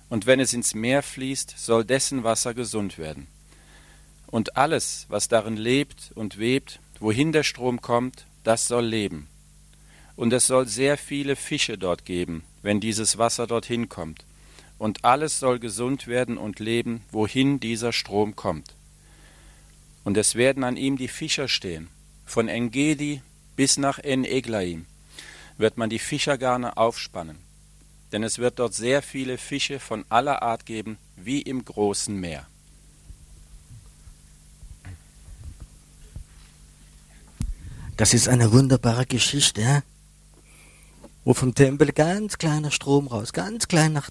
Und 0.09 0.27
wenn 0.27 0.41
es 0.41 0.53
ins 0.53 0.75
Meer 0.75 1.03
fließt, 1.03 1.55
soll 1.59 1.85
dessen 1.85 2.25
Wasser 2.25 2.55
gesund 2.55 2.99
werden. 2.99 3.27
Und 4.27 4.57
alles, 4.57 5.07
was 5.09 5.29
darin 5.29 5.57
lebt 5.57 6.13
und 6.15 6.39
webt, 6.39 6.81
wohin 7.05 7.33
der 7.33 7.43
Strom 7.43 7.83
kommt, 7.83 8.25
das 8.45 8.67
soll 8.67 8.87
leben. 8.87 9.29
Und 10.17 10.33
es 10.33 10.47
soll 10.47 10.67
sehr 10.67 10.97
viele 10.97 11.37
Fische 11.37 11.77
dort 11.77 12.07
geben, 12.07 12.45
wenn 12.63 12.81
dieses 12.81 13.19
Wasser 13.19 13.47
dorthin 13.47 13.91
kommt. 13.91 14.25
Und 14.79 15.05
alles 15.05 15.39
soll 15.39 15.59
gesund 15.59 16.07
werden 16.07 16.39
und 16.39 16.61
leben, 16.61 17.03
wohin 17.13 17.61
dieser 17.61 17.93
Strom 17.93 18.37
kommt. 18.37 18.75
Und 20.03 20.17
es 20.17 20.35
werden 20.35 20.65
an 20.65 20.79
ihm 20.79 20.97
die 20.97 21.09
Fischer 21.09 21.47
stehen. 21.47 21.89
Von 22.25 22.49
Engedi 22.49 23.21
bis 23.55 23.77
nach 23.77 23.99
En-Eglaim 23.99 24.87
wird 25.59 25.77
man 25.77 25.91
die 25.91 25.99
Fischergarne 25.99 26.79
aufspannen. 26.79 27.37
Denn 28.13 28.23
es 28.23 28.39
wird 28.39 28.59
dort 28.59 28.73
sehr 28.73 29.03
viele 29.03 29.37
Fische 29.37 29.79
von 29.79 30.07
aller 30.09 30.43
Art 30.43 30.65
geben, 30.65 30.97
wie 31.17 31.43
im 31.43 31.67
großen 31.67 32.19
Meer. 32.19 32.47
Das 37.97 38.13
ist 38.13 38.29
eine 38.29 38.51
wunderbare 38.51 39.07
Geschichte, 39.07 39.85
wo 41.25 41.33
vom 41.33 41.55
Tempel 41.55 41.93
ganz 41.93 42.39
kleiner 42.39 42.73
Strom 42.73 43.07
raus, 43.07 43.33
ganz 43.33 43.69
kleiner 43.69 44.03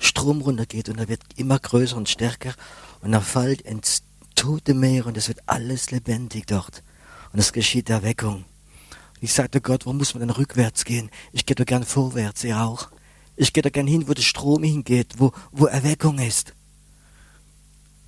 Strom 0.00 0.40
runtergeht 0.40 0.88
und 0.88 0.98
er 0.98 1.08
wird 1.08 1.22
immer 1.36 1.60
größer 1.60 1.96
und 1.96 2.08
stärker 2.08 2.54
und 3.02 3.12
er 3.12 3.20
fällt 3.20 3.60
ins 3.60 4.02
tote 4.34 4.74
Meer 4.74 5.06
und 5.06 5.16
es 5.16 5.28
wird 5.28 5.38
alles 5.46 5.92
lebendig 5.92 6.48
dort. 6.48 6.82
Und 7.32 7.38
es 7.38 7.52
geschieht 7.52 7.88
Erweckung. 7.88 8.44
Ich 9.20 9.32
sagte 9.32 9.60
Gott, 9.60 9.86
wo 9.86 9.92
muss 9.92 10.14
man 10.14 10.20
denn 10.22 10.30
rückwärts 10.30 10.84
gehen? 10.84 11.08
Ich 11.30 11.46
gehe 11.46 11.54
doch 11.54 11.66
gern 11.66 11.84
vorwärts, 11.84 12.42
ihr 12.42 12.60
auch. 12.60 12.88
Ich 13.36 13.52
gehe 13.52 13.62
da 13.62 13.70
gern 13.70 13.86
hin, 13.86 14.08
wo 14.08 14.14
der 14.14 14.22
Strom 14.22 14.64
hingeht, 14.64 15.14
wo, 15.18 15.32
wo 15.52 15.66
Erweckung 15.66 16.18
ist. 16.18 16.52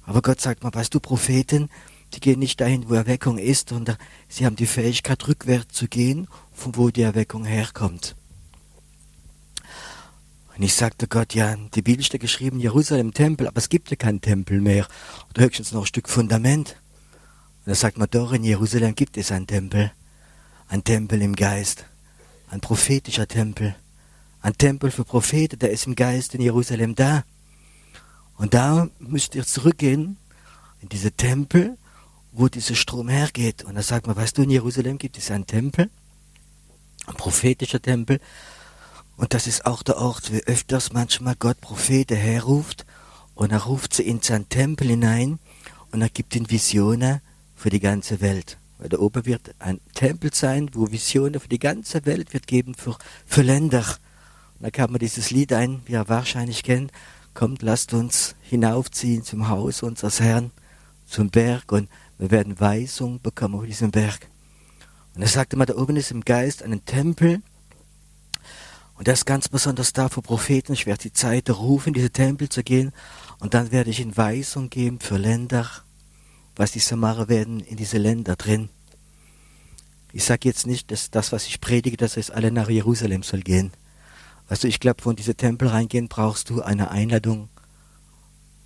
Aber 0.05 0.21
Gott 0.21 0.41
sagt 0.41 0.65
mal, 0.65 0.75
weißt 0.75 0.93
du, 0.93 0.99
Propheten, 0.99 1.71
die 2.15 2.21
gehen 2.21 2.39
nicht 2.39 2.61
dahin, 2.61 2.89
wo 2.89 2.95
Erweckung 2.95 3.39
ist, 3.39 3.71
sondern 3.71 3.97
sie 4.29 4.47
haben 4.47 4.57
die 4.57 4.67
Fähigkeit, 4.67 5.27
rückwärts 5.29 5.75
zu 5.75 5.89
gehen, 5.89 6.29
von 6.53 6.77
wo 6.77 6.91
die 6.91 7.03
Erweckung 7.03 7.45
herkommt. 7.45 8.17
Und 10.57 10.63
ich 10.63 10.75
sagte 10.75 11.07
Gott, 11.07 11.35
ja, 11.35 11.55
die 11.75 11.83
Bibel 11.83 12.03
steht 12.03 12.23
geschrieben, 12.23 12.59
Jerusalem 12.59 13.13
Tempel, 13.13 13.47
aber 13.47 13.59
es 13.59 13.69
gibt 13.69 13.91
ja 13.91 13.97
keinen 13.97 14.23
Tempel 14.23 14.63
mehr. 14.63 14.89
Oder 15.31 15.45
höchstens 15.45 15.73
noch 15.73 15.83
ein 15.83 15.87
Stück 15.87 16.09
Fundament. 16.09 16.81
Und 17.65 17.71
da 17.71 17.75
sagt 17.75 17.99
man, 17.99 18.09
doch, 18.11 18.33
in 18.33 18.43
Jerusalem 18.43 18.95
gibt 18.95 19.19
es 19.19 19.31
einen 19.31 19.47
Tempel. 19.47 19.93
Ein 20.69 20.83
Tempel 20.83 21.21
im 21.21 21.37
Geist. 21.37 21.85
Ein 22.49 22.61
prophetischer 22.61 23.29
Tempel. 23.29 23.77
Ein 24.41 24.57
Tempel 24.57 24.91
für 24.91 25.05
Propheten, 25.05 25.59
der 25.59 25.73
ist 25.73 25.87
im 25.87 25.95
Geist 25.95 26.35
in 26.35 26.41
Jerusalem 26.41 26.95
da. 26.95 27.25
Und 28.39 28.55
da 28.55 28.89
müsst 28.99 29.35
ihr 29.35 29.45
zurückgehen 29.45 30.17
in 30.81 30.89
diese 30.89 31.13
Tempel, 31.13 31.77
wo 32.39 32.49
dieser 32.49 32.75
Strom 32.75 33.09
hergeht. 33.09 33.65
Und 33.65 33.75
da 33.75 33.83
sagt 33.83 34.07
man, 34.07 34.17
weißt 34.17 34.39
du, 34.39 34.43
in 34.43 34.51
Jerusalem 34.51 34.99
gibt 34.99 35.19
es 35.19 35.31
einen 35.31 35.47
Tempel, 35.47 35.91
ein 37.07 37.15
prophetischer 37.15 37.81
Tempel, 37.81 38.21
und 39.17 39.33
das 39.33 39.47
ist 39.47 39.65
auch 39.65 39.83
der 39.83 39.97
Ort, 39.97 40.33
wie 40.33 40.43
öfters 40.43 40.93
manchmal 40.93 41.37
Gott 41.39 41.61
Propheten 41.61 42.17
herruft 42.17 42.85
und 43.35 43.51
er 43.51 43.65
ruft 43.65 43.95
sie 43.95 44.03
in 44.03 44.21
seinen 44.21 44.49
Tempel 44.49 44.89
hinein 44.89 45.39
und 45.91 46.03
er 46.03 46.11
gibt 46.11 46.37
ihnen 46.37 46.51
Visionen 46.51 47.21
für 47.55 47.71
die 47.71 47.81
ganze 47.81 48.21
Welt. 48.21 48.59
Weil 48.79 48.91
da 48.91 48.99
oben 48.99 49.25
wird 49.25 49.55
ein 49.59 49.81
Tempel 49.95 50.35
sein, 50.35 50.69
wo 50.75 50.93
Visionen 50.93 51.41
für 51.41 51.49
die 51.49 51.59
ganze 51.59 52.05
Welt 52.05 52.35
wird 52.35 52.47
geben, 52.47 52.75
für, 52.75 52.99
für 53.25 53.41
Länder. 53.41 53.87
Und 54.59 54.65
da 54.65 54.71
kann 54.71 54.91
man 54.91 54.99
dieses 54.99 55.31
Lied 55.31 55.55
ein, 55.55 55.81
wie 55.87 55.93
ihr 55.93 56.09
wahrscheinlich 56.11 56.63
kennt, 56.63 56.93
kommt, 57.33 57.63
lasst 57.63 57.95
uns 57.95 58.35
hinaufziehen 58.43 59.25
zum 59.25 59.49
Haus 59.49 59.83
unseres 59.83 60.21
Herrn, 60.21 60.51
zum 61.07 61.31
Berg 61.31 61.73
und 61.73 61.89
wir 62.19 62.31
werden 62.31 62.59
Weisung 62.61 63.21
bekommen 63.21 63.57
auf 63.57 63.67
diesem 63.67 63.91
Berg. 63.91 64.29
Und 65.15 65.23
er 65.23 65.29
sagte 65.29 65.57
mal, 65.57 65.67
da 65.67 65.77
oben 65.77 65.97
ist 65.97 66.11
im 66.11 66.25
Geist 66.25 66.63
einen 66.63 66.85
Tempel, 66.85 67.43
und 68.99 69.09
das 69.09 69.21
ist 69.21 69.25
ganz 69.27 69.49
besonders 69.49 69.93
da 69.93 70.09
für 70.09 70.23
Propheten. 70.23 70.73
Ich 70.73 70.87
werde 70.87 71.03
die 71.03 71.13
Zeit 71.13 71.51
rufen, 71.51 71.89
in 71.89 71.95
diese 71.95 72.11
Tempel 72.11 72.49
zu 72.49 72.63
gehen. 72.63 72.93
Und 73.39 73.55
dann 73.55 73.71
werde 73.71 73.91
ich 73.91 74.01
in 74.01 74.17
Weisung 74.17 74.71
geben 74.71 75.01
für 75.01 75.19
Länder, 75.19 75.71
was 76.57 76.73
die 76.73 76.79
Samare 76.79 77.29
werden 77.29 77.61
in 77.61 77.77
diese 77.77 77.99
Länder 77.99 78.37
drin. 78.37 78.71
Ich 80.13 80.25
sage 80.25 80.49
jetzt 80.49 80.67
nicht, 80.67 80.91
dass 80.91 81.11
das, 81.11 81.31
was 81.33 81.47
ich 81.47 81.61
predige, 81.61 81.99
dass 81.99 82.17
es 82.17 82.31
alle 82.31 82.51
nach 82.51 82.71
Jerusalem 82.71 83.23
soll 83.23 83.41
gehen. 83.41 83.71
Weißt 84.49 84.65
du, 84.65 84.69
ich 84.69 84.81
glaube, 84.81 85.03
von 85.03 85.15
diese 85.15 85.35
Tempel 85.35 85.69
reingehen, 85.69 86.09
brauchst 86.09 86.49
du 86.49 86.63
eine 86.63 86.91
Einladung 86.91 87.51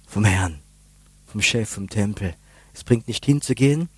vom 0.07 0.25
Herrn, 0.25 0.61
vom 1.27 1.43
Chef 1.43 1.69
vom 1.69 1.89
Tempel. 1.89 2.35
Es 2.81 2.85
bringt 2.85 3.09
nicht 3.09 3.27
hinzugehen, 3.27 3.91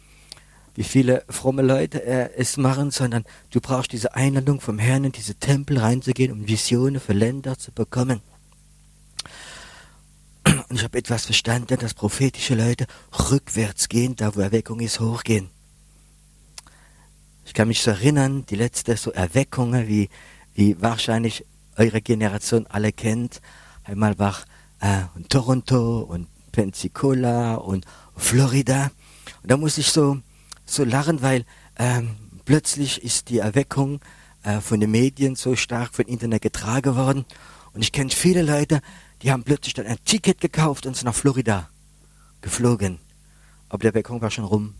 wie 0.74 0.82
viele 0.82 1.24
fromme 1.28 1.62
Leute 1.62 2.04
äh, 2.04 2.30
es 2.36 2.56
machen, 2.56 2.90
sondern 2.90 3.24
du 3.50 3.60
brauchst 3.60 3.92
diese 3.92 4.16
Einladung 4.16 4.60
vom 4.60 4.80
Herrn 4.80 5.04
in 5.04 5.12
diese 5.12 5.36
Tempel 5.36 5.78
reinzugehen, 5.78 6.32
um 6.32 6.48
Visionen 6.48 7.00
für 7.00 7.12
Länder 7.12 7.56
zu 7.56 7.70
bekommen. 7.70 8.22
Und 10.68 10.72
ich 10.72 10.82
habe 10.82 10.98
etwas 10.98 11.26
verstanden, 11.26 11.78
dass 11.78 11.94
prophetische 11.94 12.56
Leute 12.56 12.86
rückwärts 13.30 13.88
gehen, 13.88 14.16
da 14.16 14.34
wo 14.34 14.40
Erweckung 14.40 14.80
ist, 14.80 14.98
hochgehen. 14.98 15.48
Ich 17.44 17.54
kann 17.54 17.68
mich 17.68 17.82
so 17.82 17.92
erinnern, 17.92 18.46
die 18.46 18.56
letzte 18.56 18.96
so 18.96 19.12
Erweckungen, 19.12 19.86
wie, 19.86 20.08
wie 20.54 20.82
wahrscheinlich 20.82 21.46
eure 21.76 22.02
Generation 22.02 22.66
alle 22.66 22.90
kennt. 22.90 23.40
Einmal 23.84 24.18
war 24.18 24.38
äh, 24.80 25.02
Toronto 25.28 26.00
und 26.00 26.26
Pensacola 26.50 27.54
und 27.54 27.86
Florida. 28.16 28.90
Und 29.42 29.50
da 29.50 29.56
muss 29.56 29.78
ich 29.78 29.90
so 29.90 30.20
so 30.64 30.84
lachen, 30.84 31.22
weil 31.22 31.44
ähm, 31.76 32.16
plötzlich 32.44 33.02
ist 33.02 33.28
die 33.28 33.38
Erweckung 33.38 34.00
äh, 34.42 34.60
von 34.60 34.80
den 34.80 34.90
Medien 34.90 35.36
so 35.36 35.56
stark 35.56 35.94
von 35.94 36.06
Internet 36.06 36.42
getragen 36.42 36.96
worden. 36.96 37.24
Und 37.72 37.82
ich 37.82 37.92
kenne 37.92 38.10
viele 38.10 38.42
Leute, 38.42 38.80
die 39.22 39.30
haben 39.30 39.44
plötzlich 39.44 39.74
dann 39.74 39.86
ein 39.86 39.98
Ticket 40.04 40.40
gekauft 40.40 40.86
und 40.86 40.96
sind 40.96 41.06
nach 41.06 41.14
Florida 41.14 41.68
geflogen. 42.40 42.98
Aber 43.68 43.78
die 43.78 43.86
Erweckung 43.86 44.20
war 44.20 44.30
schon 44.30 44.44
rum. 44.44 44.74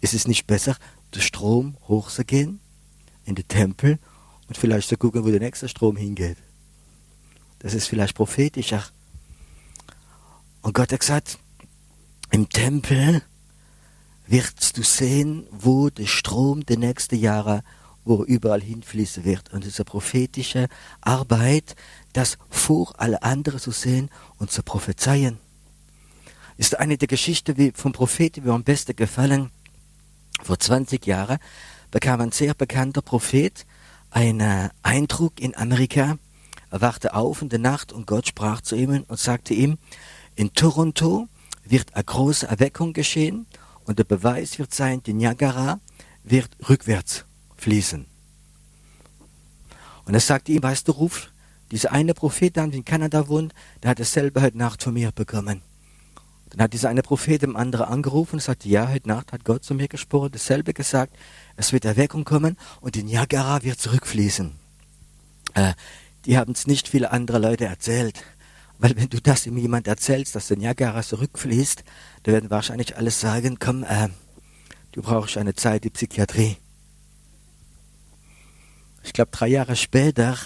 Ist 0.00 0.14
es 0.14 0.28
nicht 0.28 0.46
besser, 0.46 0.76
den 1.14 1.22
Strom 1.22 1.76
hochzugehen 1.88 2.60
in 3.24 3.34
den 3.34 3.48
Tempel 3.48 3.98
und 4.48 4.58
vielleicht 4.58 4.88
zu 4.88 4.98
gucken, 4.98 5.24
wo 5.24 5.30
der 5.30 5.40
nächste 5.40 5.68
Strom 5.68 5.96
hingeht? 5.96 6.36
Das 7.60 7.72
ist 7.72 7.86
vielleicht 7.86 8.14
prophetischer. 8.14 8.84
Und 10.64 10.72
Gott 10.72 10.92
hat 10.92 11.00
gesagt, 11.00 11.38
im 12.30 12.48
Tempel 12.48 13.20
wirst 14.26 14.78
du 14.78 14.82
sehen, 14.82 15.46
wo 15.50 15.90
der 15.90 16.06
Strom 16.06 16.64
der 16.64 16.78
nächsten 16.78 17.16
Jahre, 17.16 17.62
wo 18.06 18.22
er 18.22 18.26
überall 18.26 18.62
hinfließen 18.62 19.26
wird. 19.26 19.52
Und 19.52 19.64
diese 19.64 19.84
prophetische 19.84 20.68
Arbeit, 21.02 21.76
das 22.14 22.38
vor 22.48 22.94
alle 22.96 23.22
anderen 23.22 23.60
zu 23.60 23.72
sehen 23.72 24.08
und 24.38 24.50
zu 24.50 24.62
prophezeien, 24.62 25.38
ist 26.56 26.78
eine 26.78 26.96
der 26.96 27.08
Geschichten 27.08 27.74
vom 27.74 27.92
Propheten, 27.92 28.40
die 28.40 28.48
mir 28.48 28.54
am 28.54 28.64
besten 28.64 28.96
gefallen. 28.96 29.50
Vor 30.42 30.58
20 30.58 31.04
Jahren 31.06 31.40
bekam 31.90 32.22
ein 32.22 32.32
sehr 32.32 32.54
bekannter 32.54 33.02
Prophet 33.02 33.66
einen 34.10 34.70
Eindruck 34.82 35.42
in 35.42 35.54
Amerika. 35.56 36.16
Er 36.70 36.80
wachte 36.80 37.14
auf 37.14 37.42
in 37.42 37.50
der 37.50 37.58
Nacht 37.58 37.92
und 37.92 38.06
Gott 38.06 38.28
sprach 38.28 38.62
zu 38.62 38.76
ihm 38.76 39.04
und 39.06 39.18
sagte 39.20 39.52
ihm, 39.52 39.76
in 40.36 40.52
Toronto 40.52 41.28
wird 41.64 41.94
eine 41.94 42.04
große 42.04 42.46
Erweckung 42.46 42.92
geschehen 42.92 43.46
Und 43.84 43.98
der 43.98 44.04
Beweis 44.04 44.58
wird 44.58 44.74
sein, 44.74 45.02
die 45.02 45.12
Niagara 45.12 45.80
wird 46.22 46.50
rückwärts 46.68 47.24
fließen. 47.56 48.06
Und 50.06 50.14
er 50.14 50.20
sagte 50.20 50.52
ihm, 50.52 50.62
weißt 50.62 50.88
du, 50.88 50.92
ruf 50.92 51.30
dieser 51.70 51.92
eine 51.92 52.14
Prophet 52.14 52.56
der 52.56 52.64
in 52.64 52.84
Kanada 52.84 53.28
wohnt, 53.28 53.54
der 53.82 53.90
hat 53.90 54.00
dasselbe 54.00 54.42
heute 54.42 54.58
Nacht 54.58 54.82
von 54.82 54.94
mir 54.94 55.12
bekommen. 55.12 55.62
Dann 56.50 56.62
hat 56.62 56.72
dieser 56.72 56.88
eine 56.88 57.02
Prophet 57.02 57.42
dem 57.42 57.56
anderen 57.56 57.86
angerufen 57.86 58.36
und 58.36 58.42
sagte, 58.42 58.68
ja, 58.68 58.88
heute 58.88 59.08
Nacht 59.08 59.32
hat 59.32 59.44
Gott 59.44 59.64
zu 59.64 59.74
mir 59.74 59.88
gesprochen, 59.88 60.30
dasselbe 60.32 60.72
gesagt, 60.72 61.16
es 61.56 61.72
wird 61.72 61.84
Erweckung 61.84 62.24
kommen 62.24 62.56
und 62.80 62.94
die 62.94 63.02
Niagara 63.02 63.62
wird 63.62 63.80
zurückfließen. 63.80 64.52
Äh, 65.54 65.72
die 66.26 66.38
haben 66.38 66.52
es 66.52 66.66
nicht 66.66 66.88
viele 66.88 67.10
andere 67.10 67.38
Leute 67.38 67.64
erzählt. 67.64 68.22
Weil 68.78 68.96
wenn 68.96 69.08
du 69.08 69.20
das 69.20 69.46
ihm 69.46 69.56
jemand 69.56 69.86
erzählst, 69.86 70.34
dass 70.34 70.48
der 70.48 70.56
Niagara 70.56 71.02
zurückfließt, 71.02 71.84
dann 72.24 72.34
werden 72.34 72.50
wahrscheinlich 72.50 72.96
alle 72.96 73.10
sagen, 73.10 73.58
komm, 73.58 73.84
äh, 73.84 74.08
du 74.92 75.02
brauchst 75.02 75.36
eine 75.36 75.54
Zeit 75.54 75.84
die 75.84 75.90
Psychiatrie. 75.90 76.56
Ich 79.02 79.12
glaube, 79.12 79.30
drei 79.30 79.48
Jahre 79.48 79.76
später 79.76 80.38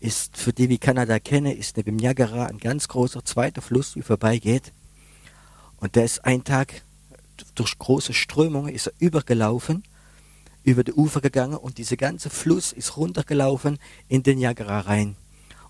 ist, 0.00 0.36
für 0.36 0.52
die 0.52 0.68
wie 0.68 0.78
Kanada 0.78 1.18
kenne, 1.18 1.54
ist 1.54 1.76
neben 1.76 1.96
Niagara 1.96 2.46
ein 2.46 2.58
ganz 2.58 2.88
großer 2.88 3.24
zweiter 3.24 3.62
Fluss, 3.62 3.96
wie 3.96 4.02
vorbeigeht. 4.02 4.72
Und 5.76 5.96
der 5.96 6.04
ist 6.04 6.24
ein 6.24 6.44
Tag 6.44 6.82
durch 7.54 7.78
große 7.78 8.12
Strömungen 8.12 8.74
ist 8.74 8.88
er 8.88 8.92
übergelaufen, 8.98 9.82
über 10.62 10.84
die 10.84 10.92
Ufer 10.92 11.20
gegangen 11.20 11.56
und 11.56 11.78
dieser 11.78 11.96
ganze 11.96 12.30
Fluss 12.30 12.72
ist 12.72 12.96
runtergelaufen 12.96 13.78
in 14.08 14.22
den 14.22 14.38
Niagara 14.38 14.80
rein. 14.80 15.16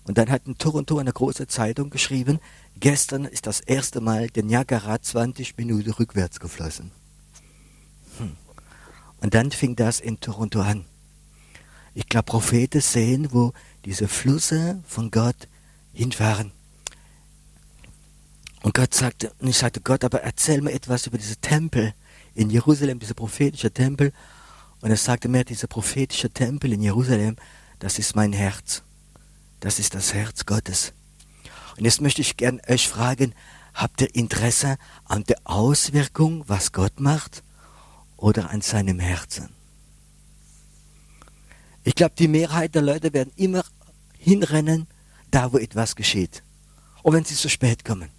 Und 0.03 0.17
dann 0.17 0.29
hat 0.29 0.47
in 0.47 0.57
Toronto 0.57 0.97
eine 0.97 1.13
große 1.13 1.47
Zeitung 1.47 1.89
geschrieben, 1.89 2.39
gestern 2.79 3.25
ist 3.25 3.45
das 3.45 3.59
erste 3.59 4.01
Mal 4.01 4.29
der 4.29 4.43
Niagara 4.43 5.01
20 5.01 5.57
Minuten 5.57 5.91
rückwärts 5.91 6.39
geflossen. 6.39 6.91
Hm. 8.17 8.35
Und 9.21 9.33
dann 9.33 9.51
fing 9.51 9.75
das 9.75 9.99
in 9.99 10.19
Toronto 10.19 10.61
an. 10.61 10.85
Ich 11.93 12.07
glaube, 12.07 12.25
Propheten 12.25 12.81
sehen, 12.81 13.29
wo 13.31 13.53
diese 13.85 14.07
Flüsse 14.07 14.81
von 14.87 15.11
Gott 15.11 15.47
hinfahren. 15.93 16.51
Und 18.63 18.73
Gott 18.73 18.93
sagte, 18.93 19.31
und 19.39 19.47
ich 19.47 19.57
sagte, 19.57 19.81
Gott, 19.81 20.03
aber 20.03 20.21
erzähl 20.21 20.61
mir 20.61 20.71
etwas 20.71 21.07
über 21.07 21.17
diese 21.17 21.35
Tempel 21.37 21.93
in 22.35 22.49
Jerusalem, 22.49 22.99
dieser 22.99 23.13
prophetische 23.13 23.71
Tempel. 23.71 24.13
Und 24.81 24.89
er 24.89 24.97
sagte 24.97 25.27
mir, 25.27 25.43
dieser 25.43 25.67
prophetische 25.67 26.29
Tempel 26.29 26.73
in 26.73 26.81
Jerusalem, 26.81 27.35
das 27.79 27.99
ist 27.99 28.15
mein 28.15 28.33
Herz. 28.33 28.83
Das 29.61 29.79
ist 29.79 29.93
das 29.93 30.13
Herz 30.13 30.45
Gottes. 30.45 30.91
Und 31.77 31.85
jetzt 31.85 32.01
möchte 32.01 32.21
ich 32.21 32.35
gern 32.35 32.59
euch 32.67 32.89
fragen, 32.89 33.33
habt 33.73 34.01
ihr 34.01 34.13
Interesse 34.13 34.77
an 35.05 35.23
der 35.23 35.37
Auswirkung, 35.45 36.43
was 36.47 36.73
Gott 36.73 36.99
macht, 36.99 37.43
oder 38.17 38.49
an 38.49 38.61
seinem 38.61 38.99
Herzen? 38.99 39.49
Ich 41.83 41.95
glaube, 41.95 42.15
die 42.17 42.27
Mehrheit 42.27 42.75
der 42.75 42.81
Leute 42.81 43.13
werden 43.13 43.31
immer 43.35 43.63
hinrennen, 44.17 44.87
da 45.29 45.53
wo 45.53 45.57
etwas 45.57 45.95
geschieht. 45.95 46.43
Und 47.03 47.13
wenn 47.13 47.23
sie 47.23 47.35
zu 47.35 47.49
spät 47.49 47.85
kommen. 47.85 48.09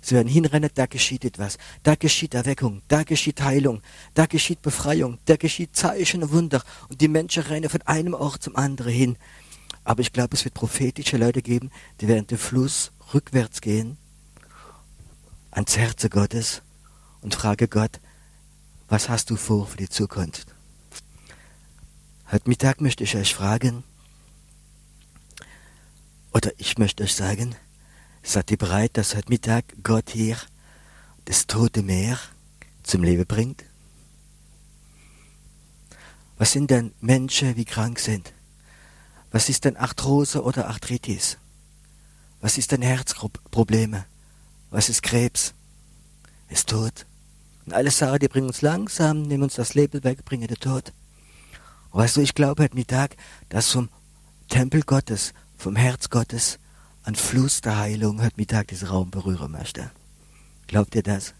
Sie 0.00 0.16
werden 0.16 0.28
hinrennen, 0.28 0.70
da 0.74 0.86
geschieht 0.86 1.24
etwas. 1.24 1.58
Da 1.84 1.94
geschieht 1.94 2.34
Erweckung, 2.34 2.82
da 2.88 3.04
geschieht 3.04 3.40
Heilung, 3.40 3.82
da 4.14 4.26
geschieht 4.26 4.60
Befreiung, 4.60 5.18
da 5.26 5.36
geschieht 5.36 5.76
Zeichen 5.76 6.24
und 6.24 6.32
Wunder. 6.32 6.64
Und 6.88 7.00
die 7.00 7.06
Menschen 7.06 7.44
rennen 7.44 7.70
von 7.70 7.82
einem 7.82 8.14
Ort 8.14 8.42
zum 8.42 8.56
anderen 8.56 8.92
hin. 8.92 9.16
Aber 9.84 10.00
ich 10.00 10.12
glaube, 10.12 10.36
es 10.36 10.44
wird 10.44 10.54
prophetische 10.54 11.16
Leute 11.16 11.42
geben, 11.42 11.70
die 12.00 12.08
während 12.08 12.30
dem 12.30 12.38
Fluss 12.38 12.92
rückwärts 13.12 13.60
gehen 13.60 13.96
ans 15.50 15.76
Herze 15.76 16.08
Gottes 16.08 16.62
und 17.20 17.34
frage 17.34 17.68
Gott, 17.68 18.00
was 18.88 19.08
hast 19.08 19.30
du 19.30 19.36
vor 19.36 19.66
für 19.66 19.76
die 19.76 19.88
Zukunft? 19.88 20.54
Heute 22.30 22.48
Mittag 22.48 22.80
möchte 22.80 23.04
ich 23.04 23.16
euch 23.16 23.34
fragen, 23.34 23.84
oder 26.32 26.50
ich 26.56 26.78
möchte 26.78 27.02
euch 27.02 27.14
sagen, 27.14 27.54
seid 28.22 28.50
ihr 28.50 28.56
bereit, 28.56 28.96
dass 28.96 29.14
heute 29.14 29.28
Mittag 29.28 29.64
Gott 29.82 30.10
hier 30.10 30.38
das 31.26 31.46
tote 31.46 31.82
Meer 31.82 32.18
zum 32.82 33.02
Leben 33.02 33.26
bringt? 33.26 33.64
Was 36.38 36.52
sind 36.52 36.70
denn 36.70 36.92
Menschen, 37.00 37.54
die 37.54 37.66
krank 37.66 37.98
sind? 37.98 38.32
Was 39.32 39.48
ist 39.48 39.64
denn 39.64 39.76
Arthrose 39.78 40.42
oder 40.42 40.68
Arthritis? 40.68 41.38
Was 42.40 42.58
ist 42.58 42.70
denn 42.70 42.82
Herzprobleme? 42.82 44.04
Was 44.70 44.90
ist 44.90 45.02
Krebs? 45.02 45.54
Ist 46.48 46.68
Tod. 46.68 47.06
Und 47.64 47.72
alle 47.72 47.90
Sachen, 47.90 48.18
die 48.18 48.28
bringen 48.28 48.48
uns 48.48 48.60
langsam, 48.60 49.22
nehmen 49.22 49.44
uns 49.44 49.54
das 49.54 49.74
Leben 49.74 50.04
weg, 50.04 50.24
bringen 50.26 50.48
den 50.48 50.58
Tod. 50.58 50.92
Und 51.90 52.00
weißt 52.00 52.16
du, 52.16 52.20
ich 52.20 52.34
glaube 52.34 52.62
heute 52.62 52.74
Mittag, 52.74 53.16
dass 53.48 53.70
vom 53.70 53.88
Tempel 54.48 54.82
Gottes, 54.82 55.32
vom 55.56 55.76
Herz 55.76 56.10
Gottes, 56.10 56.58
ein 57.04 57.14
Fluss 57.14 57.62
der 57.62 57.78
Heilung 57.78 58.22
heute 58.22 58.36
Mittag 58.36 58.68
diesen 58.68 58.88
Raum 58.88 59.10
berühren 59.10 59.52
möchte. 59.52 59.90
Glaubt 60.66 60.94
ihr 60.94 61.02
das? 61.02 61.32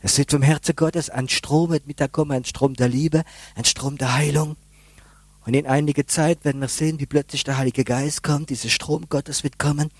Es 0.00 0.18
wird 0.18 0.30
vom 0.30 0.42
Herzen 0.42 0.76
Gottes 0.76 1.08
ein 1.08 1.28
Strom 1.28 1.70
heute 1.70 1.86
Mittag 1.86 2.12
kommen, 2.12 2.32
ein 2.32 2.44
Strom 2.44 2.74
der 2.74 2.88
Liebe, 2.88 3.24
ein 3.54 3.64
Strom 3.64 3.96
der 3.96 4.14
Heilung. 4.14 4.56
Und 5.48 5.54
in 5.54 5.66
einiger 5.66 6.06
Zeit 6.06 6.44
werden 6.44 6.60
wir 6.60 6.68
sehen, 6.68 7.00
wie 7.00 7.06
plötzlich 7.06 7.42
der 7.42 7.56
Heilige 7.56 7.82
Geist 7.82 8.22
kommt, 8.22 8.50
dieser 8.50 8.68
Strom 8.68 9.08
Gottes 9.08 9.44
wird 9.44 9.58
kommen 9.58 9.90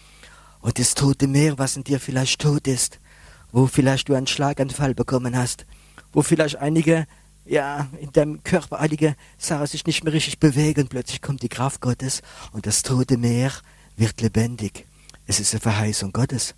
und 0.60 0.78
das 0.78 0.94
tote 0.94 1.26
Meer, 1.26 1.56
was 1.56 1.74
in 1.74 1.84
dir 1.84 2.00
vielleicht 2.00 2.42
tot 2.42 2.66
ist, 2.66 2.98
wo 3.50 3.66
vielleicht 3.66 4.10
du 4.10 4.14
einen 4.14 4.26
Schlaganfall 4.26 4.94
bekommen 4.94 5.34
hast, 5.34 5.64
wo 6.12 6.20
vielleicht 6.20 6.56
einige, 6.56 7.06
ja, 7.46 7.88
in 7.98 8.12
deinem 8.12 8.44
Körper 8.44 8.78
einige 8.78 9.16
Sachen 9.38 9.66
sich 9.66 9.86
nicht 9.86 10.04
mehr 10.04 10.12
richtig 10.12 10.38
bewegen, 10.38 10.88
plötzlich 10.88 11.22
kommt 11.22 11.42
die 11.42 11.48
Kraft 11.48 11.80
Gottes 11.80 12.20
und 12.52 12.66
das 12.66 12.82
tote 12.82 13.16
Meer 13.16 13.50
wird 13.96 14.20
lebendig. 14.20 14.84
Es 15.26 15.40
ist 15.40 15.54
eine 15.54 15.62
Verheißung 15.62 16.12
Gottes. 16.12 16.54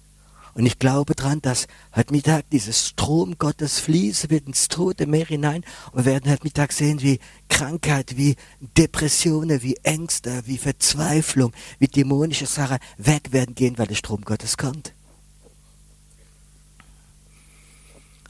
Und 0.55 0.67
ich 0.67 0.79
glaube 0.79 1.15
dran, 1.15 1.41
dass 1.41 1.69
heute 1.95 2.13
Mittag 2.13 2.51
dieses 2.51 2.89
Strom 2.89 3.39
Gottes 3.39 3.79
fließen 3.79 4.31
wird 4.31 4.47
ins 4.47 4.69
tote 4.69 5.07
Meer 5.07 5.27
hinein 5.27 5.65
und 5.93 6.05
wir 6.05 6.13
werden 6.13 6.31
heute 6.31 6.45
Mittag 6.45 6.73
sehen, 6.73 7.01
wie 7.03 7.21
Krankheit, 7.49 8.17
wie 8.17 8.37
Depressionen, 8.77 9.63
wie 9.63 9.77
Ängste, 9.83 10.43
wie 10.47 10.59
Verzweiflung, 10.59 11.53
wie 11.79 11.87
dämonische 11.87 12.47
Sachen 12.47 12.79
weg 12.97 13.33
werden 13.33 13.55
gehen, 13.55 13.79
weil 13.79 13.87
der 13.87 13.95
Strom 13.95 14.23
Gottes 14.23 14.57
kommt. 14.57 14.93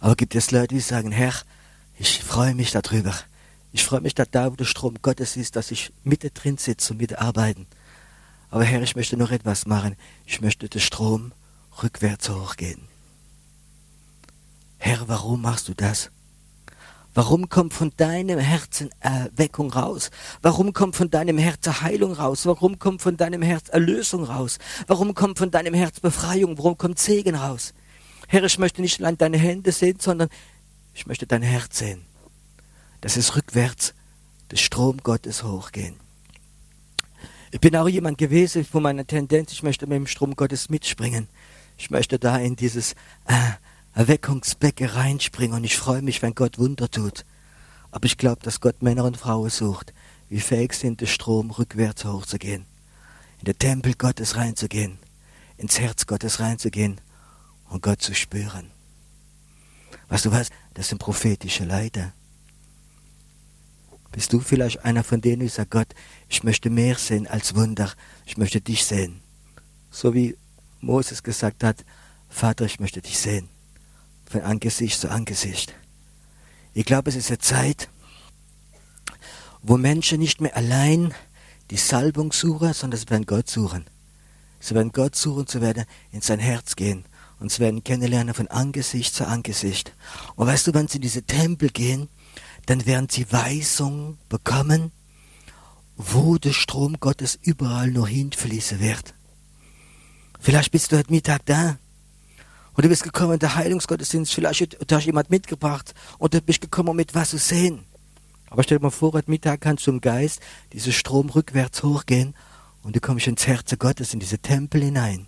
Aber 0.00 0.16
gibt 0.16 0.35
es 0.35 0.50
Leute, 0.50 0.74
die 0.74 0.80
sagen, 0.80 1.12
Herr, 1.12 1.35
ich 1.98 2.22
freue 2.22 2.54
mich 2.54 2.70
darüber. 2.70 3.14
Ich 3.72 3.85
freue 3.85 4.00
mich, 4.00 4.14
dass 4.14 4.30
da, 4.30 4.50
wo 4.50 4.56
der 4.56 4.64
Strom 4.64 4.96
Gottes 5.02 5.37
ist, 5.37 5.56
dass 5.56 5.70
ich 5.70 5.92
mitte 6.02 6.30
drin 6.30 6.56
sitze 6.59 6.92
und 6.92 7.00
mitarbeiten. 7.00 7.66
Aber 8.50 8.64
Herr, 8.64 8.83
ich 8.83 8.96
möchte 8.96 9.16
noch 9.16 9.30
etwas 9.30 9.66
machen. 9.66 9.96
Ich 10.26 10.40
möchte 10.40 10.68
den 10.68 10.80
Strom 10.80 11.33
rückwärts 11.83 12.28
hochgehen. 12.28 12.88
Herr, 14.78 15.09
warum 15.09 15.42
machst 15.42 15.68
du 15.68 15.74
das? 15.74 16.11
Warum 17.12 17.48
kommt 17.48 17.74
von 17.74 17.92
deinem 17.96 18.38
Herzen 18.38 18.90
Erweckung 19.00 19.72
raus? 19.72 20.11
Warum 20.42 20.72
kommt 20.72 20.94
von 20.94 21.11
deinem 21.11 21.38
Herzen 21.38 21.80
Heilung 21.80 22.12
raus? 22.12 22.46
Warum 22.46 22.78
kommt 22.78 23.02
von 23.02 23.16
deinem 23.16 23.42
Herz 23.42 23.68
Erlösung 23.68 24.24
raus? 24.24 24.59
Warum 24.87 25.14
kommt 25.14 25.38
von 25.38 25.50
deinem 25.50 25.74
Herz 25.74 25.98
Befreiung? 25.98 26.56
Warum 26.56 26.78
kommt 26.78 27.00
Segen 27.00 27.35
raus? 27.35 27.74
Herr, 28.28 28.44
ich 28.44 28.59
möchte 28.59 28.80
nicht 28.80 29.00
allein 29.00 29.18
deine 29.18 29.38
Hände 29.38 29.72
sehen, 29.72 29.98
sondern 29.98 30.28
ich 30.94 31.06
möchte 31.06 31.26
dein 31.26 31.42
Herz 31.42 31.78
sehen. 31.78 32.02
Dass 33.00 33.16
es 33.16 33.35
rückwärts 33.35 33.92
des 34.52 34.61
Strom 34.61 34.98
Gottes 34.98 35.42
hochgehen. 35.42 35.96
Ich 37.50 37.59
bin 37.59 37.74
auch 37.74 37.88
jemand 37.88 38.18
gewesen 38.18 38.64
von 38.64 38.85
meiner 38.85 39.04
Tendenz, 39.04 39.50
ich 39.52 39.64
möchte 39.64 39.87
mit 39.88 39.96
dem 39.96 40.06
Strom 40.06 40.37
Gottes 40.37 40.68
mitspringen. 40.68 41.26
Ich 41.81 41.88
möchte 41.88 42.19
da 42.19 42.37
in 42.37 42.57
dieses 42.57 42.93
äh, 43.25 43.53
Erweckungsbecken 43.95 44.87
reinspringen 44.87 45.57
und 45.57 45.64
ich 45.64 45.79
freue 45.79 46.03
mich, 46.03 46.21
wenn 46.21 46.35
Gott 46.35 46.59
Wunder 46.59 46.90
tut. 46.90 47.25
Aber 47.90 48.05
ich 48.05 48.19
glaube, 48.19 48.43
dass 48.43 48.61
Gott 48.61 48.83
Männer 48.83 49.05
und 49.05 49.16
Frauen 49.16 49.49
sucht, 49.49 49.95
wie 50.29 50.40
fähig 50.40 50.75
sind, 50.75 51.01
den 51.01 51.09
Strom 51.09 51.51
rückwärts 51.51 52.05
hochzugehen, 52.05 52.66
in 53.38 53.47
den 53.47 53.59
Tempel 53.59 53.95
Gottes 53.95 54.37
reinzugehen, 54.37 54.99
ins 55.57 55.81
Herz 55.81 56.07
Gottes 56.07 56.38
reinzugehen 56.38 57.01
und 57.71 57.83
Gott 57.83 58.03
zu 58.03 58.14
spüren. 58.14 58.71
Weißt 60.11 60.27
du 60.27 60.33
was? 60.33 60.51
Das 60.75 60.88
sind 60.88 60.99
prophetische 60.99 61.64
Leiter. 61.64 62.12
Bist 64.12 64.35
du 64.35 64.40
vielleicht 64.40 64.85
einer 64.85 65.03
von 65.03 65.23
denen, 65.23 65.40
die 65.40 65.49
sagt, 65.49 65.71
Gott, 65.71 65.88
ich 66.29 66.45
möchte 66.45 66.69
mehr 66.69 66.97
sehen 66.97 67.27
als 67.27 67.55
Wunder, 67.55 67.90
ich 68.27 68.37
möchte 68.37 68.61
dich 68.61 68.85
sehen. 68.85 69.23
So 69.90 70.12
wie 70.12 70.37
Moses 70.81 71.23
gesagt 71.23 71.64
hat, 71.64 71.85
Vater, 72.29 72.64
ich 72.64 72.81
möchte 72.81 73.03
dich 73.03 73.19
sehen, 73.19 73.49
von 74.27 74.43
Angesicht 74.43 75.01
zu 75.01 75.11
Angesicht. 75.11 75.75
Ich 76.75 76.85
glaube, 76.85 77.11
es 77.11 77.16
ist 77.16 77.29
eine 77.29 77.38
Zeit, 77.38 77.88
wo 79.62 79.77
Menschen 79.77 80.19
nicht 80.19 80.40
mehr 80.40 80.57
allein 80.57 81.12
die 81.71 81.77
Salbung 81.77 82.33
suchen, 82.33 82.73
sondern 82.73 82.99
sie 82.99 83.11
werden 83.11 83.27
Gott 83.27 83.51
suchen. 83.51 83.85
Sie 84.61 84.75
werden 84.75 84.93
Gott 84.93 85.16
suchen, 85.16 85.47
sie 85.47 85.61
werden 85.61 85.85
in 86.12 86.21
sein 86.21 86.38
Herz 86.38 86.77
gehen 86.77 87.05
uns 87.40 87.59
werden 87.59 87.83
kennenlernen 87.83 88.35
von 88.35 88.49
Angesicht 88.49 89.14
zu 89.14 89.27
Angesicht. 89.27 89.95
Und 90.37 90.47
weißt 90.47 90.66
du, 90.66 90.75
wenn 90.75 90.88
sie 90.88 90.97
in 90.97 91.03
diese 91.03 91.23
Tempel 91.23 91.71
gehen, 91.71 92.09
dann 92.66 92.87
werden 92.87 93.09
sie 93.09 93.33
Weisung 93.33 94.19
bekommen, 94.29 94.93
wo 95.97 96.37
der 96.37 96.53
Strom 96.53 97.01
Gottes 97.01 97.38
überall 97.43 97.90
nur 97.90 98.07
hinfließen 98.07 98.81
wird. 98.81 99.14
Vielleicht 100.42 100.72
bist 100.72 100.90
du 100.90 100.96
heute 100.96 101.12
Mittag 101.12 101.44
da 101.44 101.76
und 102.72 102.83
du 102.83 102.88
bist 102.88 103.03
gekommen 103.03 103.35
in 103.35 103.38
der 103.40 103.57
Heilungsgottesdienst, 103.57 104.33
vielleicht 104.33 104.79
hast 104.90 105.03
du 105.03 105.07
jemand 105.07 105.29
mitgebracht 105.29 105.94
und 106.16 106.33
du 106.33 106.40
bist 106.40 106.62
gekommen, 106.62 106.88
um 106.88 106.98
etwas 106.98 107.29
zu 107.31 107.37
sehen. 107.37 107.81
Aber 108.48 108.62
stell 108.62 108.79
dir 108.79 108.85
mal 108.85 108.90
vor, 108.90 109.12
heute 109.12 109.31
Mittag 109.31 109.61
kannst 109.61 109.87
du 109.87 109.90
im 109.90 110.00
Geist 110.00 110.40
diesen 110.72 110.94
Strom 110.94 111.29
rückwärts 111.29 111.83
hochgehen 111.83 112.35
und 112.83 112.96
du 112.96 113.00
kommst 113.00 113.26
ins 113.26 113.46
Herz 113.46 113.76
Gottes, 113.79 114.14
in 114.14 114.20
diese 114.20 114.38
Tempel 114.38 114.83
hinein. 114.83 115.26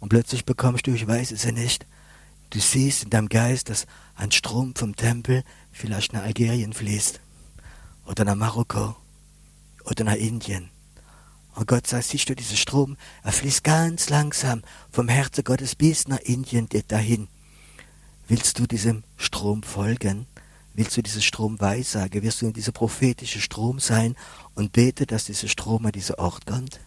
Und 0.00 0.08
plötzlich 0.08 0.44
bekommst 0.44 0.88
du, 0.88 0.90
ich 0.90 1.06
weiß 1.06 1.30
es 1.30 1.44
ja 1.44 1.52
nicht, 1.52 1.86
du 2.50 2.58
siehst 2.58 3.04
in 3.04 3.10
deinem 3.10 3.28
Geist, 3.28 3.70
dass 3.70 3.86
ein 4.16 4.32
Strom 4.32 4.74
vom 4.74 4.96
Tempel 4.96 5.44
vielleicht 5.70 6.12
nach 6.12 6.24
Algerien 6.24 6.72
fließt 6.72 7.20
oder 8.06 8.24
nach 8.24 8.34
Marokko 8.34 8.96
oder 9.84 10.02
nach 10.02 10.16
Indien. 10.16 10.73
Und 11.54 11.68
Gott 11.68 11.86
sagt, 11.86 12.04
siehst 12.04 12.28
du, 12.28 12.34
dieser 12.34 12.56
Strom, 12.56 12.96
er 13.22 13.32
fließt 13.32 13.62
ganz 13.62 14.08
langsam 14.10 14.62
vom 14.90 15.08
Herzen 15.08 15.44
Gottes 15.44 15.74
bis 15.76 16.08
nach 16.08 16.18
Indien 16.18 16.68
dahin. 16.88 17.28
Willst 18.26 18.58
du 18.58 18.66
diesem 18.66 19.04
Strom 19.16 19.62
folgen? 19.62 20.26
Willst 20.72 20.96
du 20.96 21.02
diesen 21.02 21.22
Strom 21.22 21.60
weissagen? 21.60 22.22
Wirst 22.22 22.42
du 22.42 22.46
in 22.46 22.52
dieser 22.52 22.72
prophetische 22.72 23.40
Strom 23.40 23.78
sein 23.78 24.16
und 24.54 24.72
bete, 24.72 25.06
dass 25.06 25.26
dieser 25.26 25.46
Strom 25.46 25.86
an 25.86 25.92
diesen 25.92 26.16
Ort 26.16 26.46
kommt? 26.46 26.80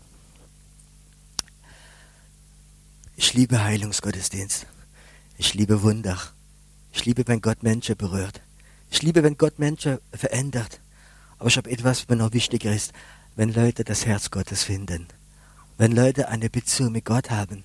Ich 3.15 3.33
liebe 3.33 3.63
Heilungsgottesdienst. 3.63 4.67
Ich 5.37 5.53
liebe 5.53 5.81
Wunder. 5.81 6.19
Ich 6.91 7.05
liebe, 7.05 7.25
wenn 7.27 7.41
Gott 7.41 7.63
Menschen 7.63 7.95
berührt. 7.95 8.41
Ich 8.89 9.01
liebe, 9.01 9.23
wenn 9.23 9.37
Gott 9.37 9.59
Menschen 9.59 9.99
verändert. 10.11 10.81
Aber 11.39 11.47
ich 11.47 11.57
habe 11.57 11.69
etwas, 11.69 12.01
was 12.01 12.09
mir 12.09 12.15
noch 12.17 12.33
wichtiger 12.33 12.73
ist, 12.73 12.91
wenn 13.37 13.53
Leute 13.53 13.83
das 13.83 14.05
Herz 14.05 14.31
Gottes 14.31 14.63
finden. 14.63 15.07
Wenn 15.77 15.91
Leute 15.91 16.27
eine 16.27 16.49
Beziehung 16.49 16.91
mit 16.91 17.05
Gott 17.05 17.29
haben. 17.29 17.63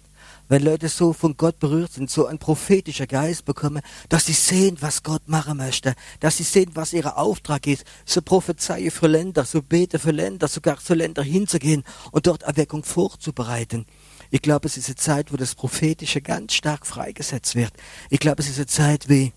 Wenn 0.48 0.64
Leute 0.64 0.90
so 0.90 1.14
von 1.14 1.38
Gott 1.38 1.58
berührt 1.58 1.94
sind, 1.94 2.10
so 2.10 2.26
ein 2.26 2.38
prophetischer 2.38 3.06
Geist 3.06 3.46
bekommen, 3.46 3.80
dass 4.10 4.26
sie 4.26 4.34
sehen, 4.34 4.76
was 4.80 5.02
Gott 5.02 5.26
machen 5.28 5.56
möchte, 5.56 5.94
dass 6.20 6.36
sie 6.36 6.42
sehen, 6.42 6.72
was 6.74 6.92
ihr 6.92 7.16
Auftrag 7.16 7.66
ist, 7.66 7.84
so 8.04 8.20
prophezeie 8.20 8.90
für 8.90 9.06
Länder, 9.06 9.46
so 9.46 9.62
bete 9.62 9.98
für 9.98 10.10
Länder, 10.10 10.46
sogar 10.46 10.78
zu 10.78 10.92
Ländern 10.92 11.24
hinzugehen 11.24 11.84
und 12.10 12.26
dort 12.26 12.42
Erweckung 12.42 12.84
vorzubereiten. 12.84 13.86
Ich 14.30 14.42
glaube, 14.42 14.68
es 14.68 14.76
ist 14.76 14.88
eine 14.88 14.96
Zeit, 14.96 15.32
wo 15.32 15.38
das 15.38 15.54
Prophetische 15.54 16.20
ganz 16.20 16.52
stark 16.52 16.86
freigesetzt 16.86 17.54
wird. 17.54 17.72
Ich 18.10 18.20
glaube, 18.20 18.42
es 18.42 18.50
ist 18.50 18.58
eine 18.58 18.66
Zeit, 18.66 19.08
wie 19.08 19.32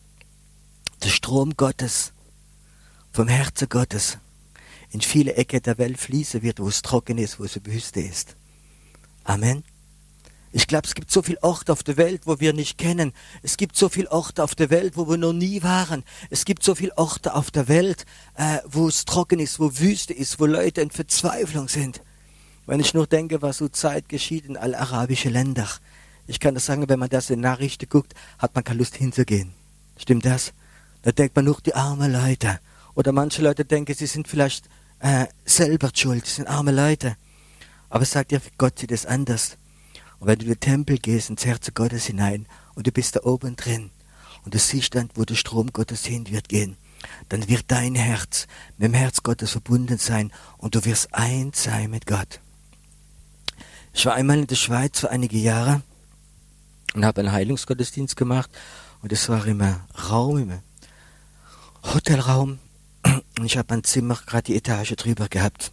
der 1.01 1.09
Strom 1.09 1.55
Gottes, 1.55 2.11
vom 3.13 3.29
Herzen 3.29 3.69
Gottes, 3.69 4.17
in 4.95 5.01
viele 5.01 5.33
Ecken 5.33 5.61
der 5.61 5.77
Welt 5.77 5.97
fließen 5.97 6.41
wird, 6.41 6.61
wo 6.61 6.69
es 6.69 6.81
trocken 6.81 7.17
ist, 7.17 7.37
wo 7.37 7.43
es 7.43 7.57
eine 7.57 7.65
Wüste 7.65 7.99
ist. 7.99 8.37
Amen. 9.25 9.65
Ich 10.53 10.67
glaube, 10.67 10.87
es 10.87 10.95
gibt 10.95 11.11
so 11.11 11.21
viele 11.21 11.43
Orte 11.43 11.73
auf 11.73 11.83
der 11.83 11.97
Welt, 11.97 12.21
wo 12.23 12.39
wir 12.39 12.53
nicht 12.53 12.77
kennen. 12.77 13.11
Es 13.43 13.57
gibt 13.57 13.75
so 13.75 13.89
viele 13.89 14.09
Orte 14.09 14.41
auf 14.41 14.55
der 14.55 14.69
Welt, 14.69 14.95
wo 14.95 15.09
wir 15.09 15.17
noch 15.17 15.33
nie 15.33 15.63
waren. 15.63 16.05
Es 16.29 16.45
gibt 16.45 16.63
so 16.63 16.75
viele 16.75 16.97
Orte 16.97 17.35
auf 17.35 17.51
der 17.51 17.67
Welt, 17.67 18.05
äh, 18.35 18.59
wo 18.65 18.87
es 18.87 19.03
trocken 19.03 19.39
ist, 19.39 19.59
wo 19.59 19.77
Wüste 19.77 20.13
ist, 20.13 20.39
wo 20.39 20.45
Leute 20.45 20.79
in 20.79 20.91
Verzweiflung 20.91 21.67
sind. 21.67 22.01
Wenn 22.65 22.79
ich 22.79 22.93
nur 22.93 23.05
denke, 23.05 23.41
was 23.41 23.57
so 23.57 23.67
Zeit 23.67 24.07
geschieht 24.07 24.45
in 24.45 24.55
alle 24.55 24.79
arabischen 24.79 25.33
Ländern. 25.33 25.67
Ich 26.25 26.39
kann 26.39 26.53
das 26.53 26.67
sagen, 26.67 26.87
wenn 26.87 26.99
man 26.99 27.09
das 27.09 27.29
in 27.29 27.41
Nachrichten 27.41 27.89
guckt, 27.89 28.13
hat 28.39 28.55
man 28.55 28.63
keine 28.63 28.79
Lust 28.79 28.95
hinzugehen. 28.95 29.51
Stimmt 29.97 30.23
das? 30.23 30.53
Da 31.01 31.11
denkt 31.11 31.35
man 31.35 31.43
nur 31.43 31.59
die 31.59 31.75
armen 31.75 32.13
Leute. 32.13 32.61
Oder 32.93 33.11
manche 33.11 33.41
Leute 33.41 33.65
denken, 33.65 33.93
sie 33.93 34.07
sind 34.07 34.29
vielleicht 34.29 34.69
äh, 34.99 35.27
selber 35.45 35.91
schuld, 35.93 36.25
sie 36.25 36.35
sind 36.35 36.47
arme 36.47 36.71
Leute. 36.71 37.17
Aber 37.89 38.05
sagt 38.05 38.31
ja, 38.31 38.39
Gott 38.57 38.79
sieht 38.79 38.91
es 38.91 39.05
anders. 39.05 39.57
Und 40.19 40.27
wenn 40.27 40.39
du 40.39 40.45
in 40.45 40.51
den 40.51 40.59
Tempel 40.59 40.97
gehst, 40.97 41.29
ins 41.29 41.45
Herz 41.45 41.71
Gottes 41.73 42.05
hinein, 42.05 42.47
und 42.73 42.87
du 42.87 42.91
bist 42.91 43.15
da 43.15 43.21
oben 43.23 43.55
drin, 43.55 43.91
und 44.43 44.53
du 44.53 44.59
siehst 44.59 44.95
dann, 44.95 45.09
wo 45.15 45.25
der 45.25 45.35
Strom 45.35 45.73
Gottes 45.73 46.05
hin 46.05 46.29
wird 46.29 46.49
gehen, 46.49 46.77
dann 47.29 47.47
wird 47.47 47.65
dein 47.67 47.95
Herz 47.95 48.47
mit 48.77 48.87
dem 48.87 48.93
Herz 48.93 49.23
Gottes 49.23 49.51
verbunden 49.51 49.97
sein 49.97 50.31
und 50.57 50.75
du 50.75 50.85
wirst 50.85 51.13
eins 51.13 51.63
sein 51.63 51.91
mit 51.91 52.05
Gott. 52.05 52.39
Ich 53.93 54.05
war 54.05 54.13
einmal 54.13 54.39
in 54.39 54.47
der 54.47 54.55
Schweiz 54.55 54.99
für 54.99 55.09
einige 55.09 55.37
Jahre 55.37 55.81
und 56.93 57.05
habe 57.05 57.21
einen 57.21 57.31
Heilungsgottesdienst 57.31 58.15
gemacht 58.15 58.49
und 59.01 59.11
es 59.11 59.29
war 59.29 59.45
immer 59.45 59.87
Raum, 60.09 60.39
immer 60.39 60.61
Hotelraum 61.83 62.59
und 63.37 63.45
ich 63.45 63.57
habe 63.57 63.73
ein 63.73 63.83
Zimmer 63.83 64.19
gerade 64.25 64.43
die 64.43 64.55
Etage 64.55 64.95
drüber 64.95 65.27
gehabt. 65.27 65.71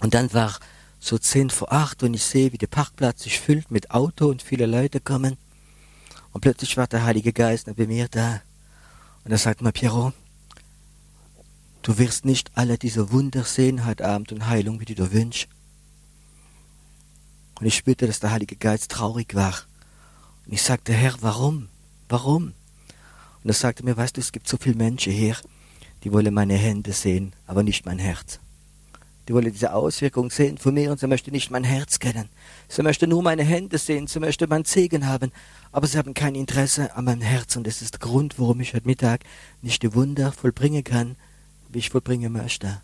Und 0.00 0.14
dann 0.14 0.32
war 0.32 0.58
so 0.98 1.18
zehn 1.18 1.50
vor 1.50 1.72
acht 1.72 2.02
und 2.02 2.14
ich 2.14 2.24
sehe, 2.24 2.52
wie 2.52 2.58
der 2.58 2.66
Parkplatz 2.66 3.22
sich 3.22 3.40
füllt 3.40 3.70
mit 3.70 3.90
Auto 3.90 4.28
und 4.28 4.42
viele 4.42 4.66
Leute 4.66 5.00
kommen. 5.00 5.36
Und 6.32 6.42
plötzlich 6.42 6.76
war 6.76 6.86
der 6.86 7.04
Heilige 7.04 7.32
Geist 7.32 7.74
bei 7.74 7.86
mir 7.86 8.08
da. 8.08 8.42
Und 9.24 9.32
er 9.32 9.38
sagt 9.38 9.62
mir, 9.62 9.72
Piero, 9.72 10.12
du 11.82 11.98
wirst 11.98 12.24
nicht 12.24 12.50
alle 12.54 12.78
diese 12.78 13.10
Wunder 13.10 13.44
sehen 13.44 13.86
heute 13.86 14.06
Abend 14.06 14.32
und 14.32 14.46
Heilung, 14.46 14.80
wie 14.80 14.84
du 14.84 14.94
dir 14.94 15.12
wünschst. 15.12 15.48
Und 17.58 17.66
ich 17.66 17.76
spürte, 17.76 18.06
dass 18.06 18.20
der 18.20 18.30
Heilige 18.30 18.56
Geist 18.56 18.90
traurig 18.90 19.34
war. 19.34 19.54
Und 20.46 20.52
ich 20.52 20.62
sagte, 20.62 20.92
Herr, 20.92 21.14
warum? 21.20 21.68
Warum? 22.08 22.54
Und 23.42 23.50
er 23.50 23.54
sagte 23.54 23.84
mir, 23.84 23.96
weißt 23.96 24.16
du, 24.16 24.20
es 24.20 24.32
gibt 24.32 24.48
so 24.48 24.56
viele 24.56 24.76
Menschen 24.76 25.12
hier, 25.12 25.36
die 26.04 26.12
wollen 26.12 26.32
meine 26.32 26.54
Hände 26.54 26.92
sehen, 26.92 27.32
aber 27.46 27.62
nicht 27.62 27.86
mein 27.86 27.98
Herz. 27.98 28.40
Die 29.28 29.34
wollen 29.34 29.52
diese 29.52 29.74
Auswirkung 29.74 30.30
sehen 30.30 30.58
von 30.58 30.74
mir 30.74 30.90
und 30.90 30.98
sie 30.98 31.06
möchten 31.06 31.30
nicht 31.30 31.50
mein 31.50 31.62
Herz 31.62 31.98
kennen. 31.98 32.28
Sie 32.68 32.82
möchten 32.82 33.10
nur 33.10 33.22
meine 33.22 33.44
Hände 33.44 33.78
sehen, 33.78 34.06
sie 34.06 34.18
möchten 34.18 34.48
meinen 34.48 34.64
Segen 34.64 35.06
haben, 35.06 35.30
aber 35.72 35.86
sie 35.86 35.98
haben 35.98 36.14
kein 36.14 36.34
Interesse 36.34 36.96
an 36.96 37.04
meinem 37.04 37.20
Herz 37.20 37.54
und 37.56 37.66
das 37.66 37.82
ist 37.82 37.94
der 37.94 38.00
Grund, 38.00 38.38
warum 38.38 38.60
ich 38.60 38.74
heute 38.74 38.86
Mittag 38.86 39.20
nicht 39.62 39.82
die 39.82 39.94
Wunder 39.94 40.32
vollbringen 40.32 40.82
kann, 40.82 41.16
wie 41.68 41.78
ich 41.78 41.90
vollbringen 41.90 42.32
möchte. 42.32 42.80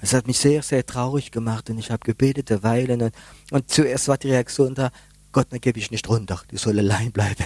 Es 0.00 0.12
hat 0.12 0.26
mich 0.26 0.38
sehr, 0.38 0.62
sehr 0.62 0.86
traurig 0.86 1.30
gemacht 1.30 1.68
und 1.68 1.78
ich 1.78 1.90
habe 1.90 2.04
gebetet 2.04 2.50
derweilen 2.50 3.02
und, 3.02 3.14
und 3.50 3.70
zuerst 3.70 4.08
war 4.08 4.18
die 4.18 4.30
Reaktion 4.30 4.74
da, 4.74 4.90
Gott, 5.32 5.48
dann 5.50 5.60
gebe 5.60 5.78
ich 5.78 5.90
nicht 5.90 6.08
runter, 6.08 6.40
die 6.50 6.56
soll 6.56 6.78
allein 6.78 7.12
bleiben. 7.12 7.44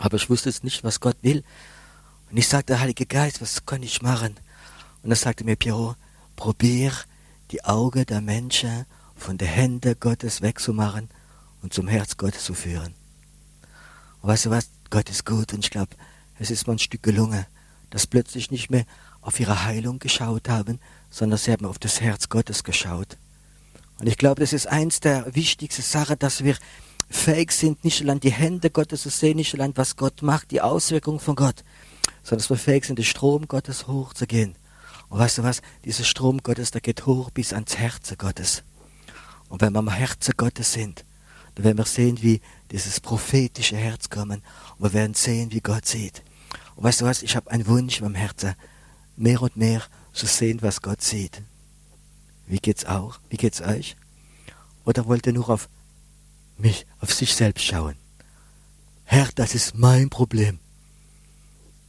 Aber 0.00 0.16
ich 0.16 0.30
wusste 0.30 0.48
jetzt 0.48 0.64
nicht, 0.64 0.82
was 0.82 0.98
Gott 0.98 1.18
will. 1.20 1.44
Und 2.30 2.36
ich 2.38 2.48
sagte, 2.48 2.80
Heilige 2.80 3.04
Geist, 3.04 3.42
was 3.42 3.66
kann 3.66 3.82
ich 3.82 4.00
machen? 4.00 4.34
Und 5.02 5.10
er 5.10 5.16
sagte 5.16 5.44
mir, 5.44 5.56
Piero, 5.56 5.94
probier 6.36 6.92
die 7.50 7.64
Augen 7.64 8.06
der 8.06 8.22
Menschen 8.22 8.86
von 9.14 9.36
der 9.36 9.48
Hände 9.48 9.94
Gottes 9.94 10.40
wegzumachen 10.40 11.10
und 11.60 11.74
zum 11.74 11.86
Herz 11.86 12.16
Gottes 12.16 12.44
zu 12.44 12.54
führen. 12.54 12.94
Und 14.22 14.30
weißt 14.30 14.46
du 14.46 14.50
was? 14.50 14.70
Gott 14.88 15.10
ist 15.10 15.26
gut 15.26 15.52
und 15.52 15.64
ich 15.64 15.70
glaube, 15.70 15.94
es 16.38 16.50
ist 16.50 16.66
mir 16.66 16.72
ein 16.72 16.78
Stück 16.78 17.02
gelungen, 17.02 17.44
dass 17.90 18.06
plötzlich 18.06 18.50
nicht 18.50 18.70
mehr 18.70 18.86
auf 19.20 19.38
ihre 19.38 19.64
Heilung 19.64 19.98
geschaut 19.98 20.48
haben, 20.48 20.80
sondern 21.10 21.38
sie 21.38 21.52
haben 21.52 21.66
auf 21.66 21.78
das 21.78 22.00
Herz 22.00 22.30
Gottes 22.30 22.64
geschaut. 22.64 23.18
Und 23.98 24.06
ich 24.06 24.16
glaube, 24.16 24.40
das 24.40 24.54
ist 24.54 24.66
eins 24.66 25.00
der 25.00 25.34
wichtigsten 25.34 25.82
Sachen, 25.82 26.18
dass 26.18 26.42
wir 26.42 26.56
fähig 27.10 27.50
sind, 27.52 27.84
nicht 27.84 28.00
allein 28.00 28.20
die 28.20 28.32
Hände 28.32 28.70
Gottes 28.70 29.02
zu 29.02 29.10
sehen, 29.10 29.36
nicht 29.36 29.52
allein 29.54 29.76
was 29.76 29.96
Gott 29.96 30.22
macht, 30.22 30.52
die 30.52 30.60
Auswirkungen 30.60 31.18
von 31.18 31.34
Gott, 31.34 31.64
sondern 32.22 32.38
dass 32.38 32.50
wir 32.50 32.56
fähig 32.56 32.84
sind, 32.84 32.98
den 32.98 33.04
Strom 33.04 33.48
Gottes 33.48 33.88
hochzugehen. 33.88 34.54
Und 35.08 35.18
weißt 35.18 35.38
du 35.38 35.42
was? 35.42 35.60
Dieser 35.84 36.04
Strom 36.04 36.38
Gottes, 36.38 36.70
der 36.70 36.80
geht 36.80 37.04
hoch 37.04 37.30
bis 37.30 37.52
ans 37.52 37.76
Herz 37.76 38.14
Gottes. 38.16 38.62
Und 39.48 39.60
wenn 39.60 39.72
wir 39.72 39.80
am 39.80 39.88
Herzen 39.88 40.34
Gottes 40.36 40.72
sind, 40.72 41.04
dann 41.56 41.64
werden 41.64 41.78
wir 41.78 41.84
sehen, 41.84 42.22
wie 42.22 42.40
dieses 42.70 43.00
prophetische 43.00 43.76
Herz 43.76 44.08
kommen. 44.08 44.42
Und 44.78 44.84
wir 44.84 44.92
werden 44.92 45.14
sehen, 45.14 45.50
wie 45.50 45.60
Gott 45.60 45.86
sieht. 45.86 46.22
Und 46.76 46.84
weißt 46.84 47.00
du 47.00 47.06
was? 47.06 47.24
Ich 47.24 47.34
habe 47.34 47.50
einen 47.50 47.66
Wunsch 47.66 47.98
in 47.98 48.04
meinem 48.04 48.14
Herzen, 48.14 48.54
mehr 49.16 49.42
und 49.42 49.56
mehr 49.56 49.82
zu 50.12 50.26
sehen, 50.26 50.62
was 50.62 50.80
Gott 50.80 51.02
sieht. 51.02 51.42
Wie 52.46 52.58
geht's 52.58 52.84
auch? 52.84 53.18
Wie 53.28 53.36
geht's 53.36 53.60
euch? 53.60 53.96
Oder 54.84 55.06
wollt 55.06 55.26
ihr 55.26 55.32
nur 55.32 55.50
auf 55.50 55.68
mich 56.60 56.86
auf 57.00 57.12
sich 57.12 57.34
selbst 57.34 57.64
schauen. 57.64 57.96
Herr, 59.04 59.28
das 59.34 59.54
ist 59.54 59.74
mein 59.76 60.10
Problem. 60.10 60.58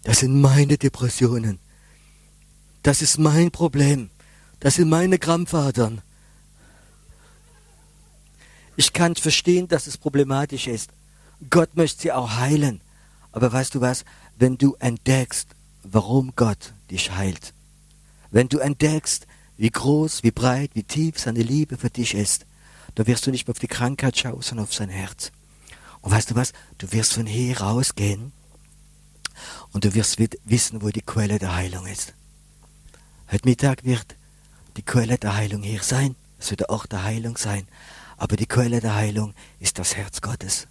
Das 0.03 0.19
sind 0.19 0.39
meine 0.41 0.77
Depressionen. 0.77 1.59
Das 2.83 3.01
ist 3.01 3.19
mein 3.19 3.51
Problem. 3.51 4.09
Das 4.59 4.75
sind 4.75 4.89
meine 4.89 5.19
Krampfadern. 5.19 6.01
Ich 8.75 8.93
kann 8.93 9.15
verstehen, 9.15 9.67
dass 9.67 9.85
es 9.85 9.97
problematisch 9.97 10.67
ist. 10.67 10.89
Gott 11.49 11.75
möchte 11.75 12.01
sie 12.01 12.11
auch 12.11 12.37
heilen. 12.37 12.81
Aber 13.31 13.51
weißt 13.51 13.75
du 13.75 13.81
was? 13.81 14.05
Wenn 14.37 14.57
du 14.57 14.75
entdeckst, 14.79 15.49
warum 15.83 16.33
Gott 16.35 16.73
dich 16.89 17.11
heilt, 17.11 17.53
wenn 18.31 18.47
du 18.47 18.59
entdeckst, 18.59 19.27
wie 19.57 19.69
groß, 19.69 20.23
wie 20.23 20.31
breit, 20.31 20.71
wie 20.73 20.83
tief 20.83 21.19
seine 21.19 21.43
Liebe 21.43 21.77
für 21.77 21.89
dich 21.89 22.15
ist, 22.15 22.45
da 22.95 23.07
wirst 23.07 23.25
du 23.25 23.31
nicht 23.31 23.47
mehr 23.47 23.53
auf 23.53 23.59
die 23.59 23.67
Krankheit 23.67 24.17
schauen, 24.17 24.41
sondern 24.41 24.65
auf 24.65 24.73
sein 24.73 24.89
Herz. 24.89 25.31
Und 26.01 26.11
weißt 26.11 26.31
du 26.31 26.35
was? 26.35 26.53
Du 26.77 26.91
wirst 26.91 27.13
von 27.13 27.25
hier 27.25 27.61
rausgehen 27.61 28.31
und 29.71 29.85
du 29.85 29.93
wirst 29.93 30.17
wissen, 30.45 30.81
wo 30.81 30.89
die 30.89 31.01
Quelle 31.01 31.39
der 31.39 31.55
Heilung 31.55 31.85
ist. 31.85 32.13
Heute 33.31 33.47
Mittag 33.47 33.83
wird 33.83 34.15
die 34.77 34.83
Quelle 34.83 35.17
der 35.17 35.35
Heilung 35.35 35.63
hier 35.63 35.83
sein. 35.83 36.15
Es 36.39 36.49
wird 36.49 36.69
Ort 36.69 36.91
der 36.91 37.03
Heilung 37.03 37.37
sein. 37.37 37.67
Aber 38.17 38.35
die 38.35 38.45
Quelle 38.45 38.81
der 38.81 38.95
Heilung 38.95 39.33
ist 39.59 39.79
das 39.79 39.95
Herz 39.95 40.21
Gottes. 40.21 40.67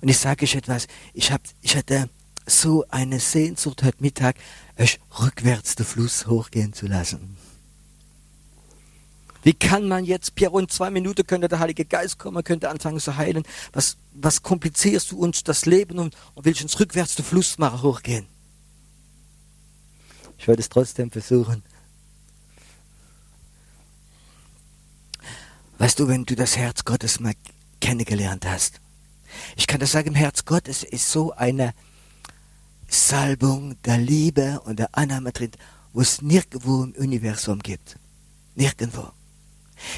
Und 0.00 0.08
ich 0.08 0.18
sage 0.18 0.44
euch 0.44 0.54
etwas, 0.54 0.86
ich, 1.14 1.32
hab, 1.32 1.42
ich 1.62 1.76
hatte 1.76 2.08
so 2.46 2.84
eine 2.88 3.18
Sehnsucht 3.20 3.82
heute 3.82 4.00
Mittag, 4.00 4.36
euch 4.78 5.00
rückwärts 5.18 5.74
den 5.74 5.86
Fluss 5.86 6.26
hochgehen 6.26 6.72
zu 6.72 6.86
lassen. 6.86 7.36
Wie 9.42 9.54
kann 9.54 9.88
man 9.88 10.04
jetzt, 10.04 10.34
Piero, 10.34 10.58
in 10.58 10.68
zwei 10.68 10.90
Minuten 10.90 11.26
könnte 11.26 11.48
der 11.48 11.60
Heilige 11.60 11.84
Geist 11.84 12.18
kommen, 12.18 12.44
könnte 12.44 12.68
anfangen 12.68 13.00
zu 13.00 13.16
heilen. 13.16 13.44
Was, 13.72 13.96
was 14.12 14.42
komplizierst 14.42 15.12
du 15.12 15.18
uns 15.18 15.42
das 15.42 15.64
Leben 15.64 15.98
und, 15.98 16.14
und 16.34 16.44
willst 16.44 16.62
uns 16.62 16.78
rückwärts 16.78 17.14
den 17.14 17.24
Fluss 17.24 17.56
machen, 17.58 17.82
hochgehen? 17.82 18.26
Ich 20.36 20.46
werde 20.46 20.60
es 20.60 20.68
trotzdem 20.68 21.10
versuchen. 21.10 21.62
Weißt 25.78 25.98
du, 25.98 26.08
wenn 26.08 26.26
du 26.26 26.36
das 26.36 26.58
Herz 26.58 26.84
Gottes 26.84 27.20
mal 27.20 27.34
kennengelernt 27.80 28.44
hast, 28.46 28.80
ich 29.56 29.66
kann 29.66 29.80
das 29.80 29.92
sagen, 29.92 30.08
im 30.08 30.14
Herz 30.14 30.44
Gottes 30.44 30.82
ist 30.82 31.10
so 31.10 31.32
eine 31.32 31.72
Salbung 32.88 33.80
der 33.82 33.96
Liebe 33.96 34.60
und 34.64 34.78
der 34.78 34.96
Annahme 34.96 35.32
drin, 35.32 35.52
wo 35.92 36.00
es 36.00 36.20
nirgendwo 36.20 36.82
im 36.82 36.92
Universum 36.92 37.60
gibt. 37.60 37.96
Nirgendwo. 38.54 39.12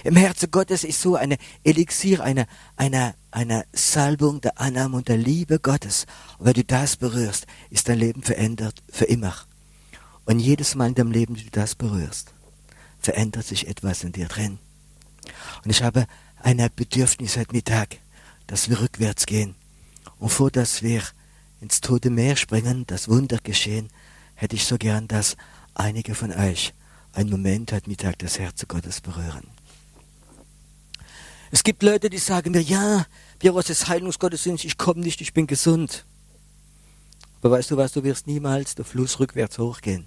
Im 0.04 0.16
Herzen 0.16 0.50
Gottes 0.50 0.84
ist 0.84 1.00
so 1.00 1.16
eine 1.16 1.36
Elixier, 1.64 2.22
eine, 2.22 2.46
eine, 2.76 3.14
eine 3.30 3.64
Salbung 3.72 4.40
der 4.40 4.60
Annahme 4.60 4.96
und 4.96 5.08
der 5.08 5.16
Liebe 5.16 5.58
Gottes. 5.58 6.06
Und 6.38 6.46
wenn 6.46 6.54
du 6.54 6.64
das 6.64 6.96
berührst, 6.96 7.46
ist 7.70 7.88
dein 7.88 7.98
Leben 7.98 8.22
verändert 8.22 8.82
für 8.90 9.04
immer. 9.04 9.34
Und 10.24 10.38
jedes 10.38 10.74
Mal 10.74 10.88
in 10.88 10.94
deinem 10.94 11.12
Leben, 11.12 11.36
wenn 11.36 11.44
du 11.44 11.50
das 11.50 11.74
berührst, 11.74 12.32
verändert 12.98 13.46
sich 13.46 13.66
etwas 13.66 14.04
in 14.04 14.12
dir 14.12 14.28
drin. 14.28 14.58
Und 15.64 15.70
ich 15.70 15.82
habe 15.82 16.06
ein 16.40 16.64
Bedürfnis 16.74 17.36
heute 17.36 17.52
Mittag, 17.52 17.98
dass 18.46 18.68
wir 18.68 18.80
rückwärts 18.80 19.26
gehen. 19.26 19.54
Und 20.18 20.30
vor 20.30 20.50
dass 20.50 20.82
wir 20.82 21.02
ins 21.60 21.80
tote 21.80 22.10
Meer 22.10 22.36
springen, 22.36 22.84
das 22.86 23.08
Wunder 23.08 23.38
geschehen, 23.42 23.88
hätte 24.34 24.56
ich 24.56 24.64
so 24.64 24.78
gern, 24.78 25.08
dass 25.08 25.36
einige 25.74 26.14
von 26.14 26.32
euch 26.32 26.74
einen 27.12 27.30
Moment 27.30 27.72
heute 27.72 27.88
Mittag 27.88 28.18
das 28.18 28.38
Herz 28.38 28.66
Gottes 28.66 29.00
berühren. 29.00 29.46
Es 31.52 31.62
gibt 31.62 31.82
Leute, 31.82 32.08
die 32.08 32.16
sagen 32.16 32.52
mir, 32.52 32.62
ja, 32.62 33.04
wir 33.38 33.54
was 33.54 33.68
ist 33.68 33.86
Heilungsgottesdienst, 33.86 34.64
ich 34.64 34.78
komme 34.78 35.02
nicht, 35.02 35.20
ich 35.20 35.34
bin 35.34 35.46
gesund. 35.46 36.06
Aber 37.42 37.58
weißt 37.58 37.70
du 37.70 37.76
was, 37.76 37.92
du 37.92 38.02
wirst 38.04 38.26
niemals 38.26 38.74
der 38.74 38.86
Fluss 38.86 39.20
rückwärts 39.20 39.58
hochgehen. 39.58 40.06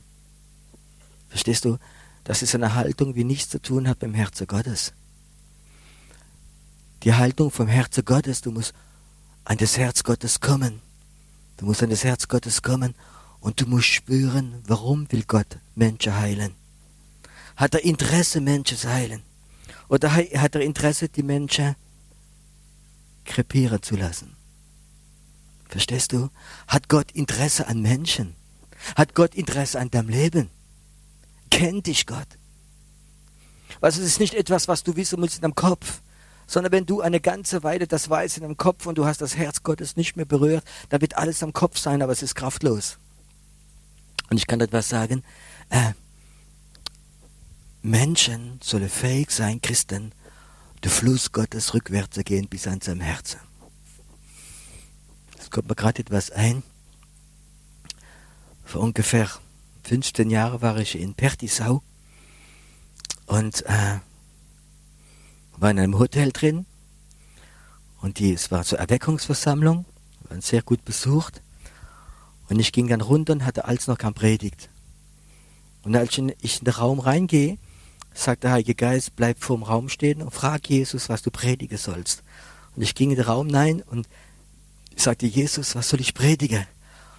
Verstehst 1.29 1.63
du? 1.63 1.77
Das 2.23 2.41
ist 2.41 2.55
eine 2.55 2.73
Haltung, 2.73 3.13
die 3.13 3.23
nichts 3.23 3.51
zu 3.51 3.61
tun 3.61 3.87
hat 3.87 3.99
beim 3.99 4.15
Herzen 4.15 4.47
Gottes. 4.47 4.93
Die 7.03 7.13
Haltung 7.13 7.51
vom 7.51 7.67
Herzen 7.67 8.03
Gottes, 8.03 8.41
du 8.41 8.49
musst 8.49 8.73
an 9.43 9.57
das 9.57 9.77
Herz 9.77 10.03
Gottes 10.03 10.39
kommen. 10.39 10.81
Du 11.57 11.65
musst 11.65 11.83
an 11.83 11.91
das 11.91 12.03
Herz 12.03 12.27
Gottes 12.27 12.63
kommen 12.63 12.95
und 13.39 13.61
du 13.61 13.67
musst 13.67 13.89
spüren, 13.89 14.63
warum 14.65 15.11
will 15.11 15.23
Gott 15.27 15.59
Menschen 15.75 16.15
heilen. 16.15 16.55
Hat 17.55 17.75
er 17.75 17.85
Interesse, 17.85 18.41
Menschen 18.41 18.79
zu 18.79 18.89
heilen? 18.89 19.21
Oder 19.87 20.15
hat 20.15 20.55
er 20.55 20.61
Interesse, 20.61 21.09
die 21.09 21.23
Menschen 21.23 21.75
krepieren 23.23 23.81
zu 23.81 23.95
lassen? 23.95 24.35
Verstehst 25.67 26.13
du? 26.13 26.29
Hat 26.67 26.89
Gott 26.89 27.11
Interesse 27.11 27.67
an 27.67 27.81
Menschen? 27.81 28.35
Hat 28.95 29.15
Gott 29.15 29.35
Interesse 29.35 29.79
an 29.79 29.89
deinem 29.89 30.09
Leben? 30.09 30.49
Kennt 31.49 31.87
dich 31.87 32.05
Gott? 32.05 32.27
Was 33.79 33.97
es 33.97 34.05
ist 34.05 34.19
nicht 34.19 34.33
etwas, 34.33 34.67
was 34.67 34.83
du 34.83 34.95
wissen 34.95 35.19
musst 35.19 35.35
in 35.35 35.41
deinem 35.41 35.55
Kopf, 35.55 36.01
sondern 36.47 36.71
wenn 36.71 36.85
du 36.85 37.01
eine 37.01 37.19
ganze 37.19 37.63
Weile 37.63 37.87
das 37.87 38.09
weißt 38.09 38.37
in 38.37 38.43
deinem 38.43 38.57
Kopf 38.57 38.85
und 38.85 38.97
du 38.97 39.05
hast 39.05 39.21
das 39.21 39.35
Herz 39.35 39.63
Gottes 39.63 39.95
nicht 39.95 40.15
mehr 40.15 40.25
berührt, 40.25 40.63
dann 40.89 41.01
wird 41.01 41.17
alles 41.17 41.41
am 41.43 41.53
Kopf 41.53 41.77
sein, 41.77 42.01
aber 42.01 42.11
es 42.11 42.21
ist 42.21 42.35
kraftlos. 42.35 42.97
Und 44.29 44.37
ich 44.37 44.47
kann 44.47 44.61
etwas 44.61 44.89
sagen, 44.89 45.23
äh, 45.69 45.93
Menschen 47.85 48.59
sollen 48.63 48.89
fähig 48.89 49.29
sein, 49.29 49.61
Christen, 49.61 50.11
den 50.83 50.91
Fluss 50.91 51.31
Gottes 51.31 51.73
rückwärts 51.75 52.15
zu 52.15 52.23
gehen 52.23 52.47
bis 52.47 52.67
an 52.67 52.81
seinem 52.81 53.01
Herzen. 53.01 53.39
Es 55.37 55.51
kommt 55.51 55.69
mir 55.69 55.75
gerade 55.75 55.99
etwas 55.99 56.31
ein. 56.31 56.63
Vor 58.63 58.81
ungefähr 58.81 59.29
15 59.83 60.31
Jahren 60.31 60.63
war 60.63 60.77
ich 60.77 60.99
in 60.99 61.13
Pertisau 61.13 61.83
und 63.27 63.63
äh, 63.67 63.99
war 65.57 65.69
in 65.69 65.79
einem 65.79 65.99
Hotel 65.99 66.31
drin 66.31 66.65
und 68.01 68.17
die, 68.17 68.33
es 68.33 68.49
war 68.49 68.63
zur 68.63 68.79
Erweckungsversammlung, 68.79 69.85
waren 70.29 70.41
sehr 70.41 70.63
gut 70.63 70.83
besucht 70.85 71.39
und 72.49 72.59
ich 72.59 72.71
ging 72.71 72.87
dann 72.87 73.01
runter 73.01 73.33
und 73.33 73.45
hatte 73.45 73.65
alles 73.65 73.85
noch 73.85 73.99
kein 73.99 74.15
Predigt. 74.15 74.69
Und 75.83 75.95
als 75.95 76.13
ich 76.13 76.17
in, 76.17 76.33
ich 76.41 76.59
in 76.59 76.65
den 76.65 76.73
Raum 76.73 76.99
reingehe, 76.99 77.59
sagt 78.15 78.43
der 78.43 78.51
Heilige 78.51 78.75
Geist, 78.75 79.15
bleib 79.15 79.43
vorm 79.43 79.63
Raum 79.63 79.89
stehen 79.89 80.21
und 80.21 80.31
frag 80.31 80.67
Jesus, 80.69 81.09
was 81.09 81.21
du 81.21 81.29
predigen 81.29 81.77
sollst. 81.77 82.23
Und 82.75 82.81
ich 82.81 82.95
ging 82.95 83.11
in 83.11 83.17
den 83.17 83.25
Raum 83.25 83.47
hinein 83.47 83.83
und 83.83 84.07
sagte, 84.95 85.25
Jesus, 85.25 85.75
was 85.75 85.89
soll 85.89 85.99
ich 85.99 86.13
predigen? 86.13 86.65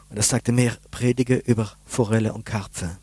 Und 0.08 0.16
er 0.16 0.22
sagte 0.22 0.52
mir, 0.52 0.76
predige 0.90 1.36
über 1.36 1.72
Forelle 1.84 2.32
und 2.32 2.44
Karpfen. 2.44 2.96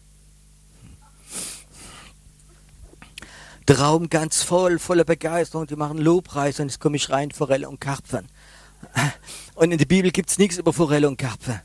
Der 3.67 3.79
Raum 3.79 4.09
ganz 4.09 4.41
voll, 4.41 4.79
voller 4.79 5.05
Begeisterung, 5.05 5.67
die 5.67 5.75
machen 5.75 5.97
Lobpreis 5.97 6.59
und 6.59 6.67
jetzt 6.67 6.79
komme 6.79 6.97
ich 6.97 7.09
rein, 7.09 7.31
Forelle 7.31 7.69
und 7.69 7.79
Karpfen. 7.79 8.27
Und 9.55 9.71
in 9.71 9.77
der 9.77 9.85
Bibel 9.85 10.11
gibt 10.11 10.29
es 10.29 10.37
nichts 10.37 10.57
über 10.57 10.73
Forelle 10.73 11.07
und 11.07 11.17
Karpfen. 11.17 11.61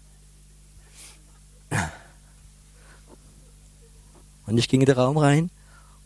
Und 4.47 4.59
ich 4.59 4.69
ging 4.69 4.81
in 4.81 4.87
den 4.87 4.97
Raum 4.97 5.17
rein 5.17 5.51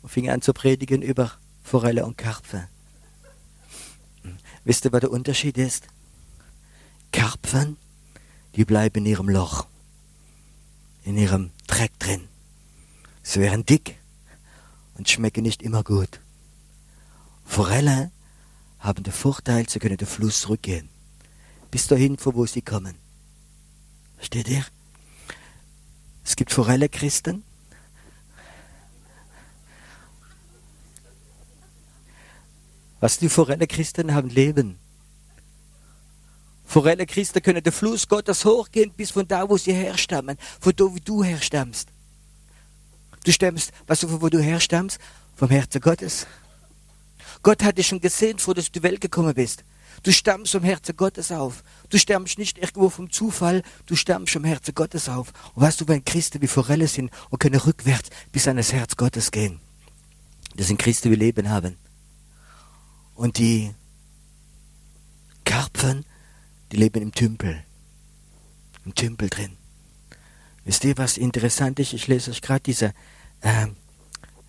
und 0.03 0.09
fing 0.09 0.29
an 0.29 0.43
zu 0.43 0.53
predigen 0.53 1.03
über 1.03 1.33
Forelle 1.63 2.05
und 2.05 2.19
Karpfen. 2.19 2.67
Wisst 4.65 4.85
ihr, 4.85 4.93
was 4.93 5.01
der 5.01 5.11
Unterschied 5.11 5.59
ist? 5.59 5.87
Karpfen, 7.13 7.77
die 8.57 8.65
bleiben 8.65 8.99
in 8.99 9.07
ihrem 9.07 9.29
Loch, 9.29 9.67
in 11.05 11.17
ihrem 11.17 11.51
Dreck 11.67 11.99
drin. 11.99 12.29
Sie 13.23 13.41
wären 13.41 13.65
dick 13.65 13.99
und 14.97 15.09
schmecken 15.09 15.43
nicht 15.43 15.63
immer 15.63 15.83
gut. 15.83 16.21
Forellen 17.45 18.11
haben 18.79 19.03
den 19.03 19.13
Vorteil, 19.13 19.69
sie 19.69 19.79
können 19.79 19.97
den 19.97 20.09
Fluss 20.09 20.43
zurückgehen. 20.43 20.89
Bis 21.71 21.87
dahin, 21.87 22.19
von 22.19 22.35
wo 22.35 22.47
sie 22.47 22.63
kommen. 22.63 22.97
Versteht 24.17 24.49
ihr? 24.49 24.65
Es 26.25 26.37
gibt 26.37 26.53
Forelle-Christen, 26.53 27.43
Was 33.03 33.19
die 33.19 33.29
Forelle-Christen 33.29 34.15
haben, 34.15 34.31
leben. 34.31 34.79
Forelle-Christen 36.65 37.43
können 37.43 37.61
den 37.61 37.73
Fluss 37.73 38.07
Gottes 38.07 38.45
hochgehen, 38.45 38.93
bis 38.93 39.11
von 39.11 39.27
da, 39.27 39.49
wo 39.49 39.57
sie 39.57 39.73
herstammen, 39.73 40.39
von 40.61 40.73
da, 40.77 40.85
wo 40.85 40.97
du 41.05 41.25
herstammst. 41.25 41.89
Du 43.25 43.33
stammst, 43.33 43.73
weißt 43.89 44.05
du, 44.05 44.09
von 44.09 44.23
wo 44.23 44.29
du 44.29 44.39
herstammst? 44.39 45.01
Vom 45.35 45.51
Herzen 45.51 45.81
Gottes. 45.81 46.29
Gott 47.43 47.65
hat 47.65 47.77
dich 47.77 47.89
schon 47.89 48.01
gesehen, 48.01 48.39
vor 48.39 48.55
dass 48.55 48.67
du 48.67 48.79
die 48.79 48.85
Welt 48.85 49.01
gekommen 49.01 49.35
bist. 49.35 49.65
Du 50.05 50.13
stammst 50.13 50.53
vom 50.53 50.63
Herzen 50.63 50.97
Gottes 50.97 51.33
auf. 51.33 51.65
Du 51.91 51.99
stammst 51.99 52.39
nicht 52.39 52.59
irgendwo 52.59 52.89
vom 52.89 53.11
Zufall, 53.11 53.65
du 53.87 53.97
stammst 53.97 54.33
vom 54.33 54.45
Herzen 54.45 54.77
Gottes 54.77 55.09
auf. 55.09 55.33
Und 55.57 55.63
weißt 55.63 55.81
du, 55.81 55.89
wenn 55.89 56.05
Christen 56.05 56.41
wie 56.41 56.47
Forelle 56.47 56.87
sind 56.87 57.11
und 57.31 57.41
können 57.41 57.59
rückwärts 57.59 58.11
bis 58.31 58.47
an 58.47 58.59
das 58.59 58.73
Herz 58.73 58.97
Gottes 58.97 59.33
gehen. 59.33 59.59
Das 60.55 60.69
sind 60.69 60.79
Christen, 60.79 61.11
die 61.11 61.17
Leben 61.17 61.51
haben. 61.51 61.83
Und 63.15 63.39
die 63.39 63.75
Karpfen, 65.45 66.05
die 66.71 66.77
leben 66.77 67.03
im 67.03 67.13
Tümpel. 67.13 67.63
Im 68.85 68.95
Tümpel 68.95 69.29
drin. 69.29 69.57
Wisst 70.65 70.85
ihr, 70.85 70.97
was 70.97 71.17
interessant 71.17 71.79
ist? 71.79 71.93
Ich 71.93 72.07
lese 72.07 72.31
euch 72.31 72.41
gerade 72.41 72.61
dieser 72.61 72.93
äh, 73.41 73.67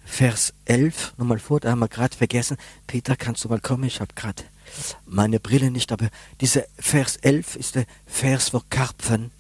Vers 0.06 0.54
11 0.65 1.13
nochmal 1.17 1.39
vor, 1.39 1.60
da 1.60 1.71
haben 1.71 1.80
wir 1.80 1.88
gerade 1.88 2.15
vergessen. 2.15 2.58
Peter, 2.88 3.15
kannst 3.15 3.43
du 3.43 3.49
mal 3.49 3.60
kommen? 3.60 3.86
Ich 3.86 3.99
habe 3.99 4.13
gerade 4.13 4.43
meine 5.06 5.39
Brille 5.39 5.71
nicht, 5.71 5.91
aber 5.91 6.10
dieser 6.41 6.63
Vers 6.78 7.17
11 7.17 7.56
ist 7.56 7.76
der 7.76 7.86
Vers 8.06 8.49
für 8.49 8.62
Karpfen. 8.69 9.32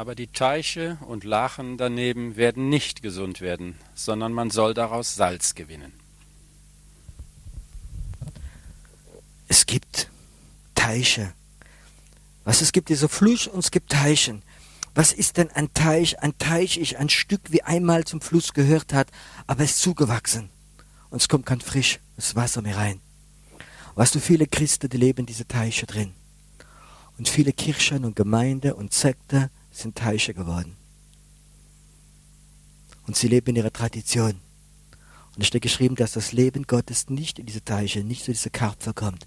Aber 0.00 0.14
die 0.14 0.28
Teiche 0.28 0.96
und 1.08 1.24
Lachen 1.24 1.76
daneben 1.76 2.36
werden 2.36 2.70
nicht 2.70 3.02
gesund 3.02 3.42
werden, 3.42 3.74
sondern 3.94 4.32
man 4.32 4.48
soll 4.48 4.72
daraus 4.72 5.14
Salz 5.14 5.54
gewinnen. 5.54 5.92
Es 9.46 9.66
gibt 9.66 10.08
Teiche. 10.74 11.34
Was 12.44 12.62
es 12.62 12.72
gibt, 12.72 12.88
dieser 12.88 13.10
Fluss 13.10 13.46
und 13.46 13.58
es 13.58 13.70
gibt 13.70 13.92
Teichen. 13.92 14.40
Was 14.94 15.12
ist 15.12 15.36
denn 15.36 15.50
ein 15.50 15.70
Teich? 15.74 16.18
Ein 16.20 16.38
Teich 16.38 16.78
ist 16.78 16.96
ein 16.96 17.10
Stück, 17.10 17.52
wie 17.52 17.62
einmal 17.62 18.04
zum 18.04 18.22
Fluss 18.22 18.54
gehört 18.54 18.94
hat, 18.94 19.08
aber 19.46 19.64
es 19.64 19.72
ist 19.72 19.82
zugewachsen. 19.82 20.48
Und 21.10 21.20
es 21.20 21.28
kommt 21.28 21.44
kein 21.44 21.60
frisches 21.60 22.00
Wasser 22.32 22.62
mehr 22.62 22.78
rein. 22.78 23.02
Weißt 23.96 24.14
du, 24.14 24.18
viele 24.18 24.46
Christen, 24.46 24.88
die 24.88 24.96
leben 24.96 25.26
diese 25.26 25.46
Teiche 25.46 25.84
drin. 25.84 26.14
Und 27.18 27.28
viele 27.28 27.52
Kirchen 27.52 28.06
und 28.06 28.16
Gemeinde 28.16 28.74
und 28.76 28.94
Sekte 28.94 29.50
sind 29.70 29.96
Teiche 29.96 30.34
geworden. 30.34 30.76
Und 33.06 33.16
sie 33.16 33.28
leben 33.28 33.50
in 33.50 33.56
ihrer 33.56 33.72
Tradition. 33.72 34.40
Und 35.34 35.42
es 35.42 35.46
steht 35.46 35.62
geschrieben, 35.62 35.94
dass 35.94 36.12
das 36.12 36.32
Leben 36.32 36.66
Gottes 36.66 37.08
nicht 37.08 37.38
in 37.38 37.46
diese 37.46 37.64
Teiche, 37.64 38.04
nicht 38.04 38.24
zu 38.24 38.32
diese 38.32 38.50
Karpfer 38.50 38.92
kommt, 38.92 39.26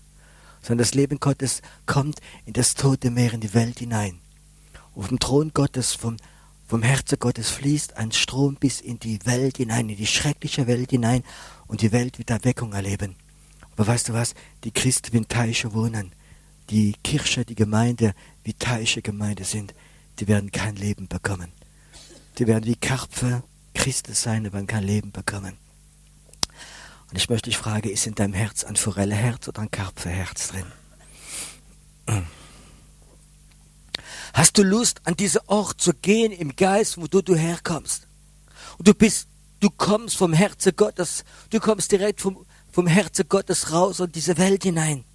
sondern 0.61 0.79
das 0.79 0.93
Leben 0.93 1.19
Gottes 1.19 1.61
kommt 1.85 2.19
in 2.45 2.53
das 2.53 2.75
tote 2.75 3.09
Meer, 3.11 3.33
in 3.33 3.41
die 3.41 3.53
Welt 3.53 3.79
hinein. 3.79 4.19
Auf 4.95 5.07
dem 5.07 5.19
Thron 5.19 5.51
Gottes, 5.53 5.93
vom, 5.93 6.17
vom 6.67 6.83
Herzen 6.83 7.19
Gottes 7.19 7.49
fließt 7.49 7.97
ein 7.97 8.11
Strom 8.11 8.55
bis 8.55 8.79
in 8.79 8.99
die 8.99 9.19
Welt 9.25 9.57
hinein, 9.57 9.89
in 9.89 9.97
die 9.97 10.07
schreckliche 10.07 10.67
Welt 10.67 10.91
hinein 10.91 11.23
und 11.67 11.81
die 11.81 11.91
Welt 11.91 12.19
wird 12.19 12.29
Erweckung 12.29 12.73
erleben. 12.73 13.15
Aber 13.71 13.87
weißt 13.87 14.09
du 14.09 14.13
was? 14.13 14.35
Die 14.63 14.71
Christen 14.71 15.13
wie 15.13 15.17
in 15.17 15.27
Teiche 15.27 15.73
wohnen. 15.73 16.11
Die 16.69 16.93
Kirche, 17.03 17.43
die 17.43 17.55
Gemeinde, 17.55 18.13
wie 18.43 18.53
Teiche 18.53 19.01
Gemeinde 19.01 19.43
sind 19.45 19.73
die 20.19 20.27
werden 20.27 20.51
kein 20.51 20.75
Leben 20.75 21.07
bekommen. 21.07 21.51
Die 22.37 22.47
werden 22.47 22.65
wie 22.65 22.75
Karpfen 22.75 23.43
Christen 23.73 24.13
sein, 24.13 24.43
die 24.43 24.53
werden 24.53 24.67
kein 24.67 24.83
Leben 24.83 25.11
bekommen. 25.11 25.57
Und 27.09 27.17
ich 27.17 27.29
möchte 27.29 27.49
dich 27.49 27.57
fragen, 27.57 27.89
ist 27.89 28.07
in 28.07 28.15
deinem 28.15 28.33
Herz 28.33 28.63
ein 28.63 28.75
Forelleherz 28.75 29.47
oder 29.47 29.61
ein 29.61 29.71
Karpfenherz 29.71 30.49
drin? 30.49 30.65
Hast 34.33 34.57
du 34.57 34.63
Lust, 34.63 35.01
an 35.05 35.15
diesen 35.15 35.41
Ort 35.45 35.79
zu 35.79 35.93
gehen 35.93 36.31
im 36.31 36.55
Geist, 36.55 36.97
wo 36.97 37.07
du, 37.07 37.21
du 37.21 37.35
herkommst? 37.35 38.07
Und 38.77 38.87
du 38.87 38.93
bist, 38.93 39.27
du 39.59 39.69
kommst 39.69 40.17
vom 40.17 40.33
Herzen 40.33 40.75
Gottes, 40.75 41.23
du 41.51 41.59
kommst 41.59 41.91
direkt 41.91 42.21
vom, 42.21 42.45
vom 42.71 42.87
Herzen 42.87 43.27
Gottes 43.29 43.71
raus 43.71 43.99
und 43.99 44.15
diese 44.15 44.37
Welt 44.37 44.63
hinein. 44.63 45.05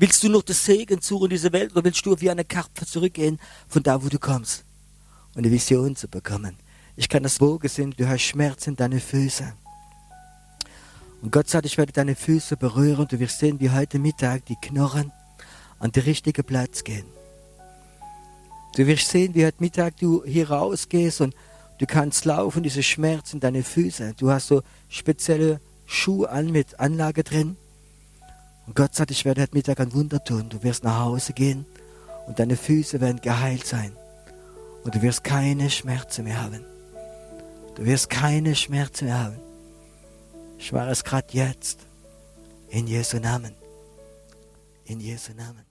Willst 0.00 0.22
du 0.22 0.28
noch 0.28 0.42
das 0.42 0.64
Segen 0.64 1.00
suchen 1.00 1.24
in 1.24 1.30
dieser 1.30 1.52
Welt 1.52 1.72
oder 1.72 1.82
willst 1.82 2.06
du 2.06 2.14
wie 2.20 2.30
eine 2.30 2.44
Karpfe 2.44 2.86
zurückgehen 2.86 3.40
von 3.66 3.82
da, 3.82 4.00
wo 4.00 4.08
du 4.08 4.20
kommst? 4.20 4.64
Und 5.34 5.44
eine 5.44 5.50
Vision 5.50 5.96
zu 5.96 6.06
bekommen. 6.06 6.56
Ich 6.94 7.08
kann 7.08 7.24
das 7.24 7.40
Wogen 7.40 7.68
sehen, 7.68 7.92
du 7.96 8.08
hast 8.08 8.22
Schmerzen 8.22 8.70
in 8.70 8.76
deinen 8.76 9.00
Füßen. 9.00 9.52
Und 11.20 11.32
Gott 11.32 11.48
sagt, 11.48 11.66
ich 11.66 11.76
werde 11.78 11.92
deine 11.92 12.14
Füße 12.14 12.56
berühren 12.56 13.00
und 13.00 13.12
du 13.12 13.18
wirst 13.18 13.40
sehen, 13.40 13.58
wie 13.58 13.70
heute 13.70 13.98
Mittag 13.98 14.46
die 14.46 14.54
Knochen 14.54 15.10
an 15.80 15.90
den 15.90 16.04
richtigen 16.04 16.44
Platz 16.44 16.84
gehen. 16.84 17.06
Du 18.76 18.86
wirst 18.86 19.08
sehen, 19.08 19.34
wie 19.34 19.44
heute 19.44 19.56
Mittag 19.58 19.96
du 19.96 20.24
hier 20.24 20.48
rausgehst 20.48 21.22
und 21.22 21.34
du 21.78 21.86
kannst 21.86 22.24
laufen, 22.24 22.62
diese 22.62 22.84
Schmerzen 22.84 23.38
in 23.38 23.40
deine 23.40 23.64
Füße. 23.64 24.14
Du 24.16 24.30
hast 24.30 24.46
so 24.46 24.62
spezielle 24.88 25.60
Schuhe 25.86 26.30
an 26.30 26.52
mit 26.52 26.78
Anlage 26.78 27.24
drin. 27.24 27.56
Und 28.68 28.76
Gott 28.76 28.94
sagt, 28.94 29.10
ich 29.10 29.24
werde 29.24 29.40
heute 29.40 29.54
Mittag 29.54 29.80
ein 29.80 29.94
Wunder 29.94 30.22
tun. 30.22 30.50
Du 30.50 30.62
wirst 30.62 30.84
nach 30.84 31.00
Hause 31.00 31.32
gehen 31.32 31.64
und 32.26 32.38
deine 32.38 32.54
Füße 32.54 33.00
werden 33.00 33.18
geheilt 33.22 33.66
sein. 33.66 33.96
Und 34.84 34.94
du 34.94 35.00
wirst 35.00 35.24
keine 35.24 35.70
Schmerzen 35.70 36.24
mehr 36.24 36.42
haben. 36.42 36.62
Du 37.76 37.86
wirst 37.86 38.10
keine 38.10 38.54
Schmerzen 38.54 39.06
mehr 39.06 39.24
haben. 39.24 39.38
Ich 40.58 40.70
war 40.74 40.86
es 40.88 41.02
gerade 41.02 41.28
jetzt. 41.30 41.80
In 42.68 42.86
Jesu 42.86 43.18
Namen. 43.18 43.54
In 44.84 45.00
Jesu 45.00 45.32
Namen. 45.32 45.67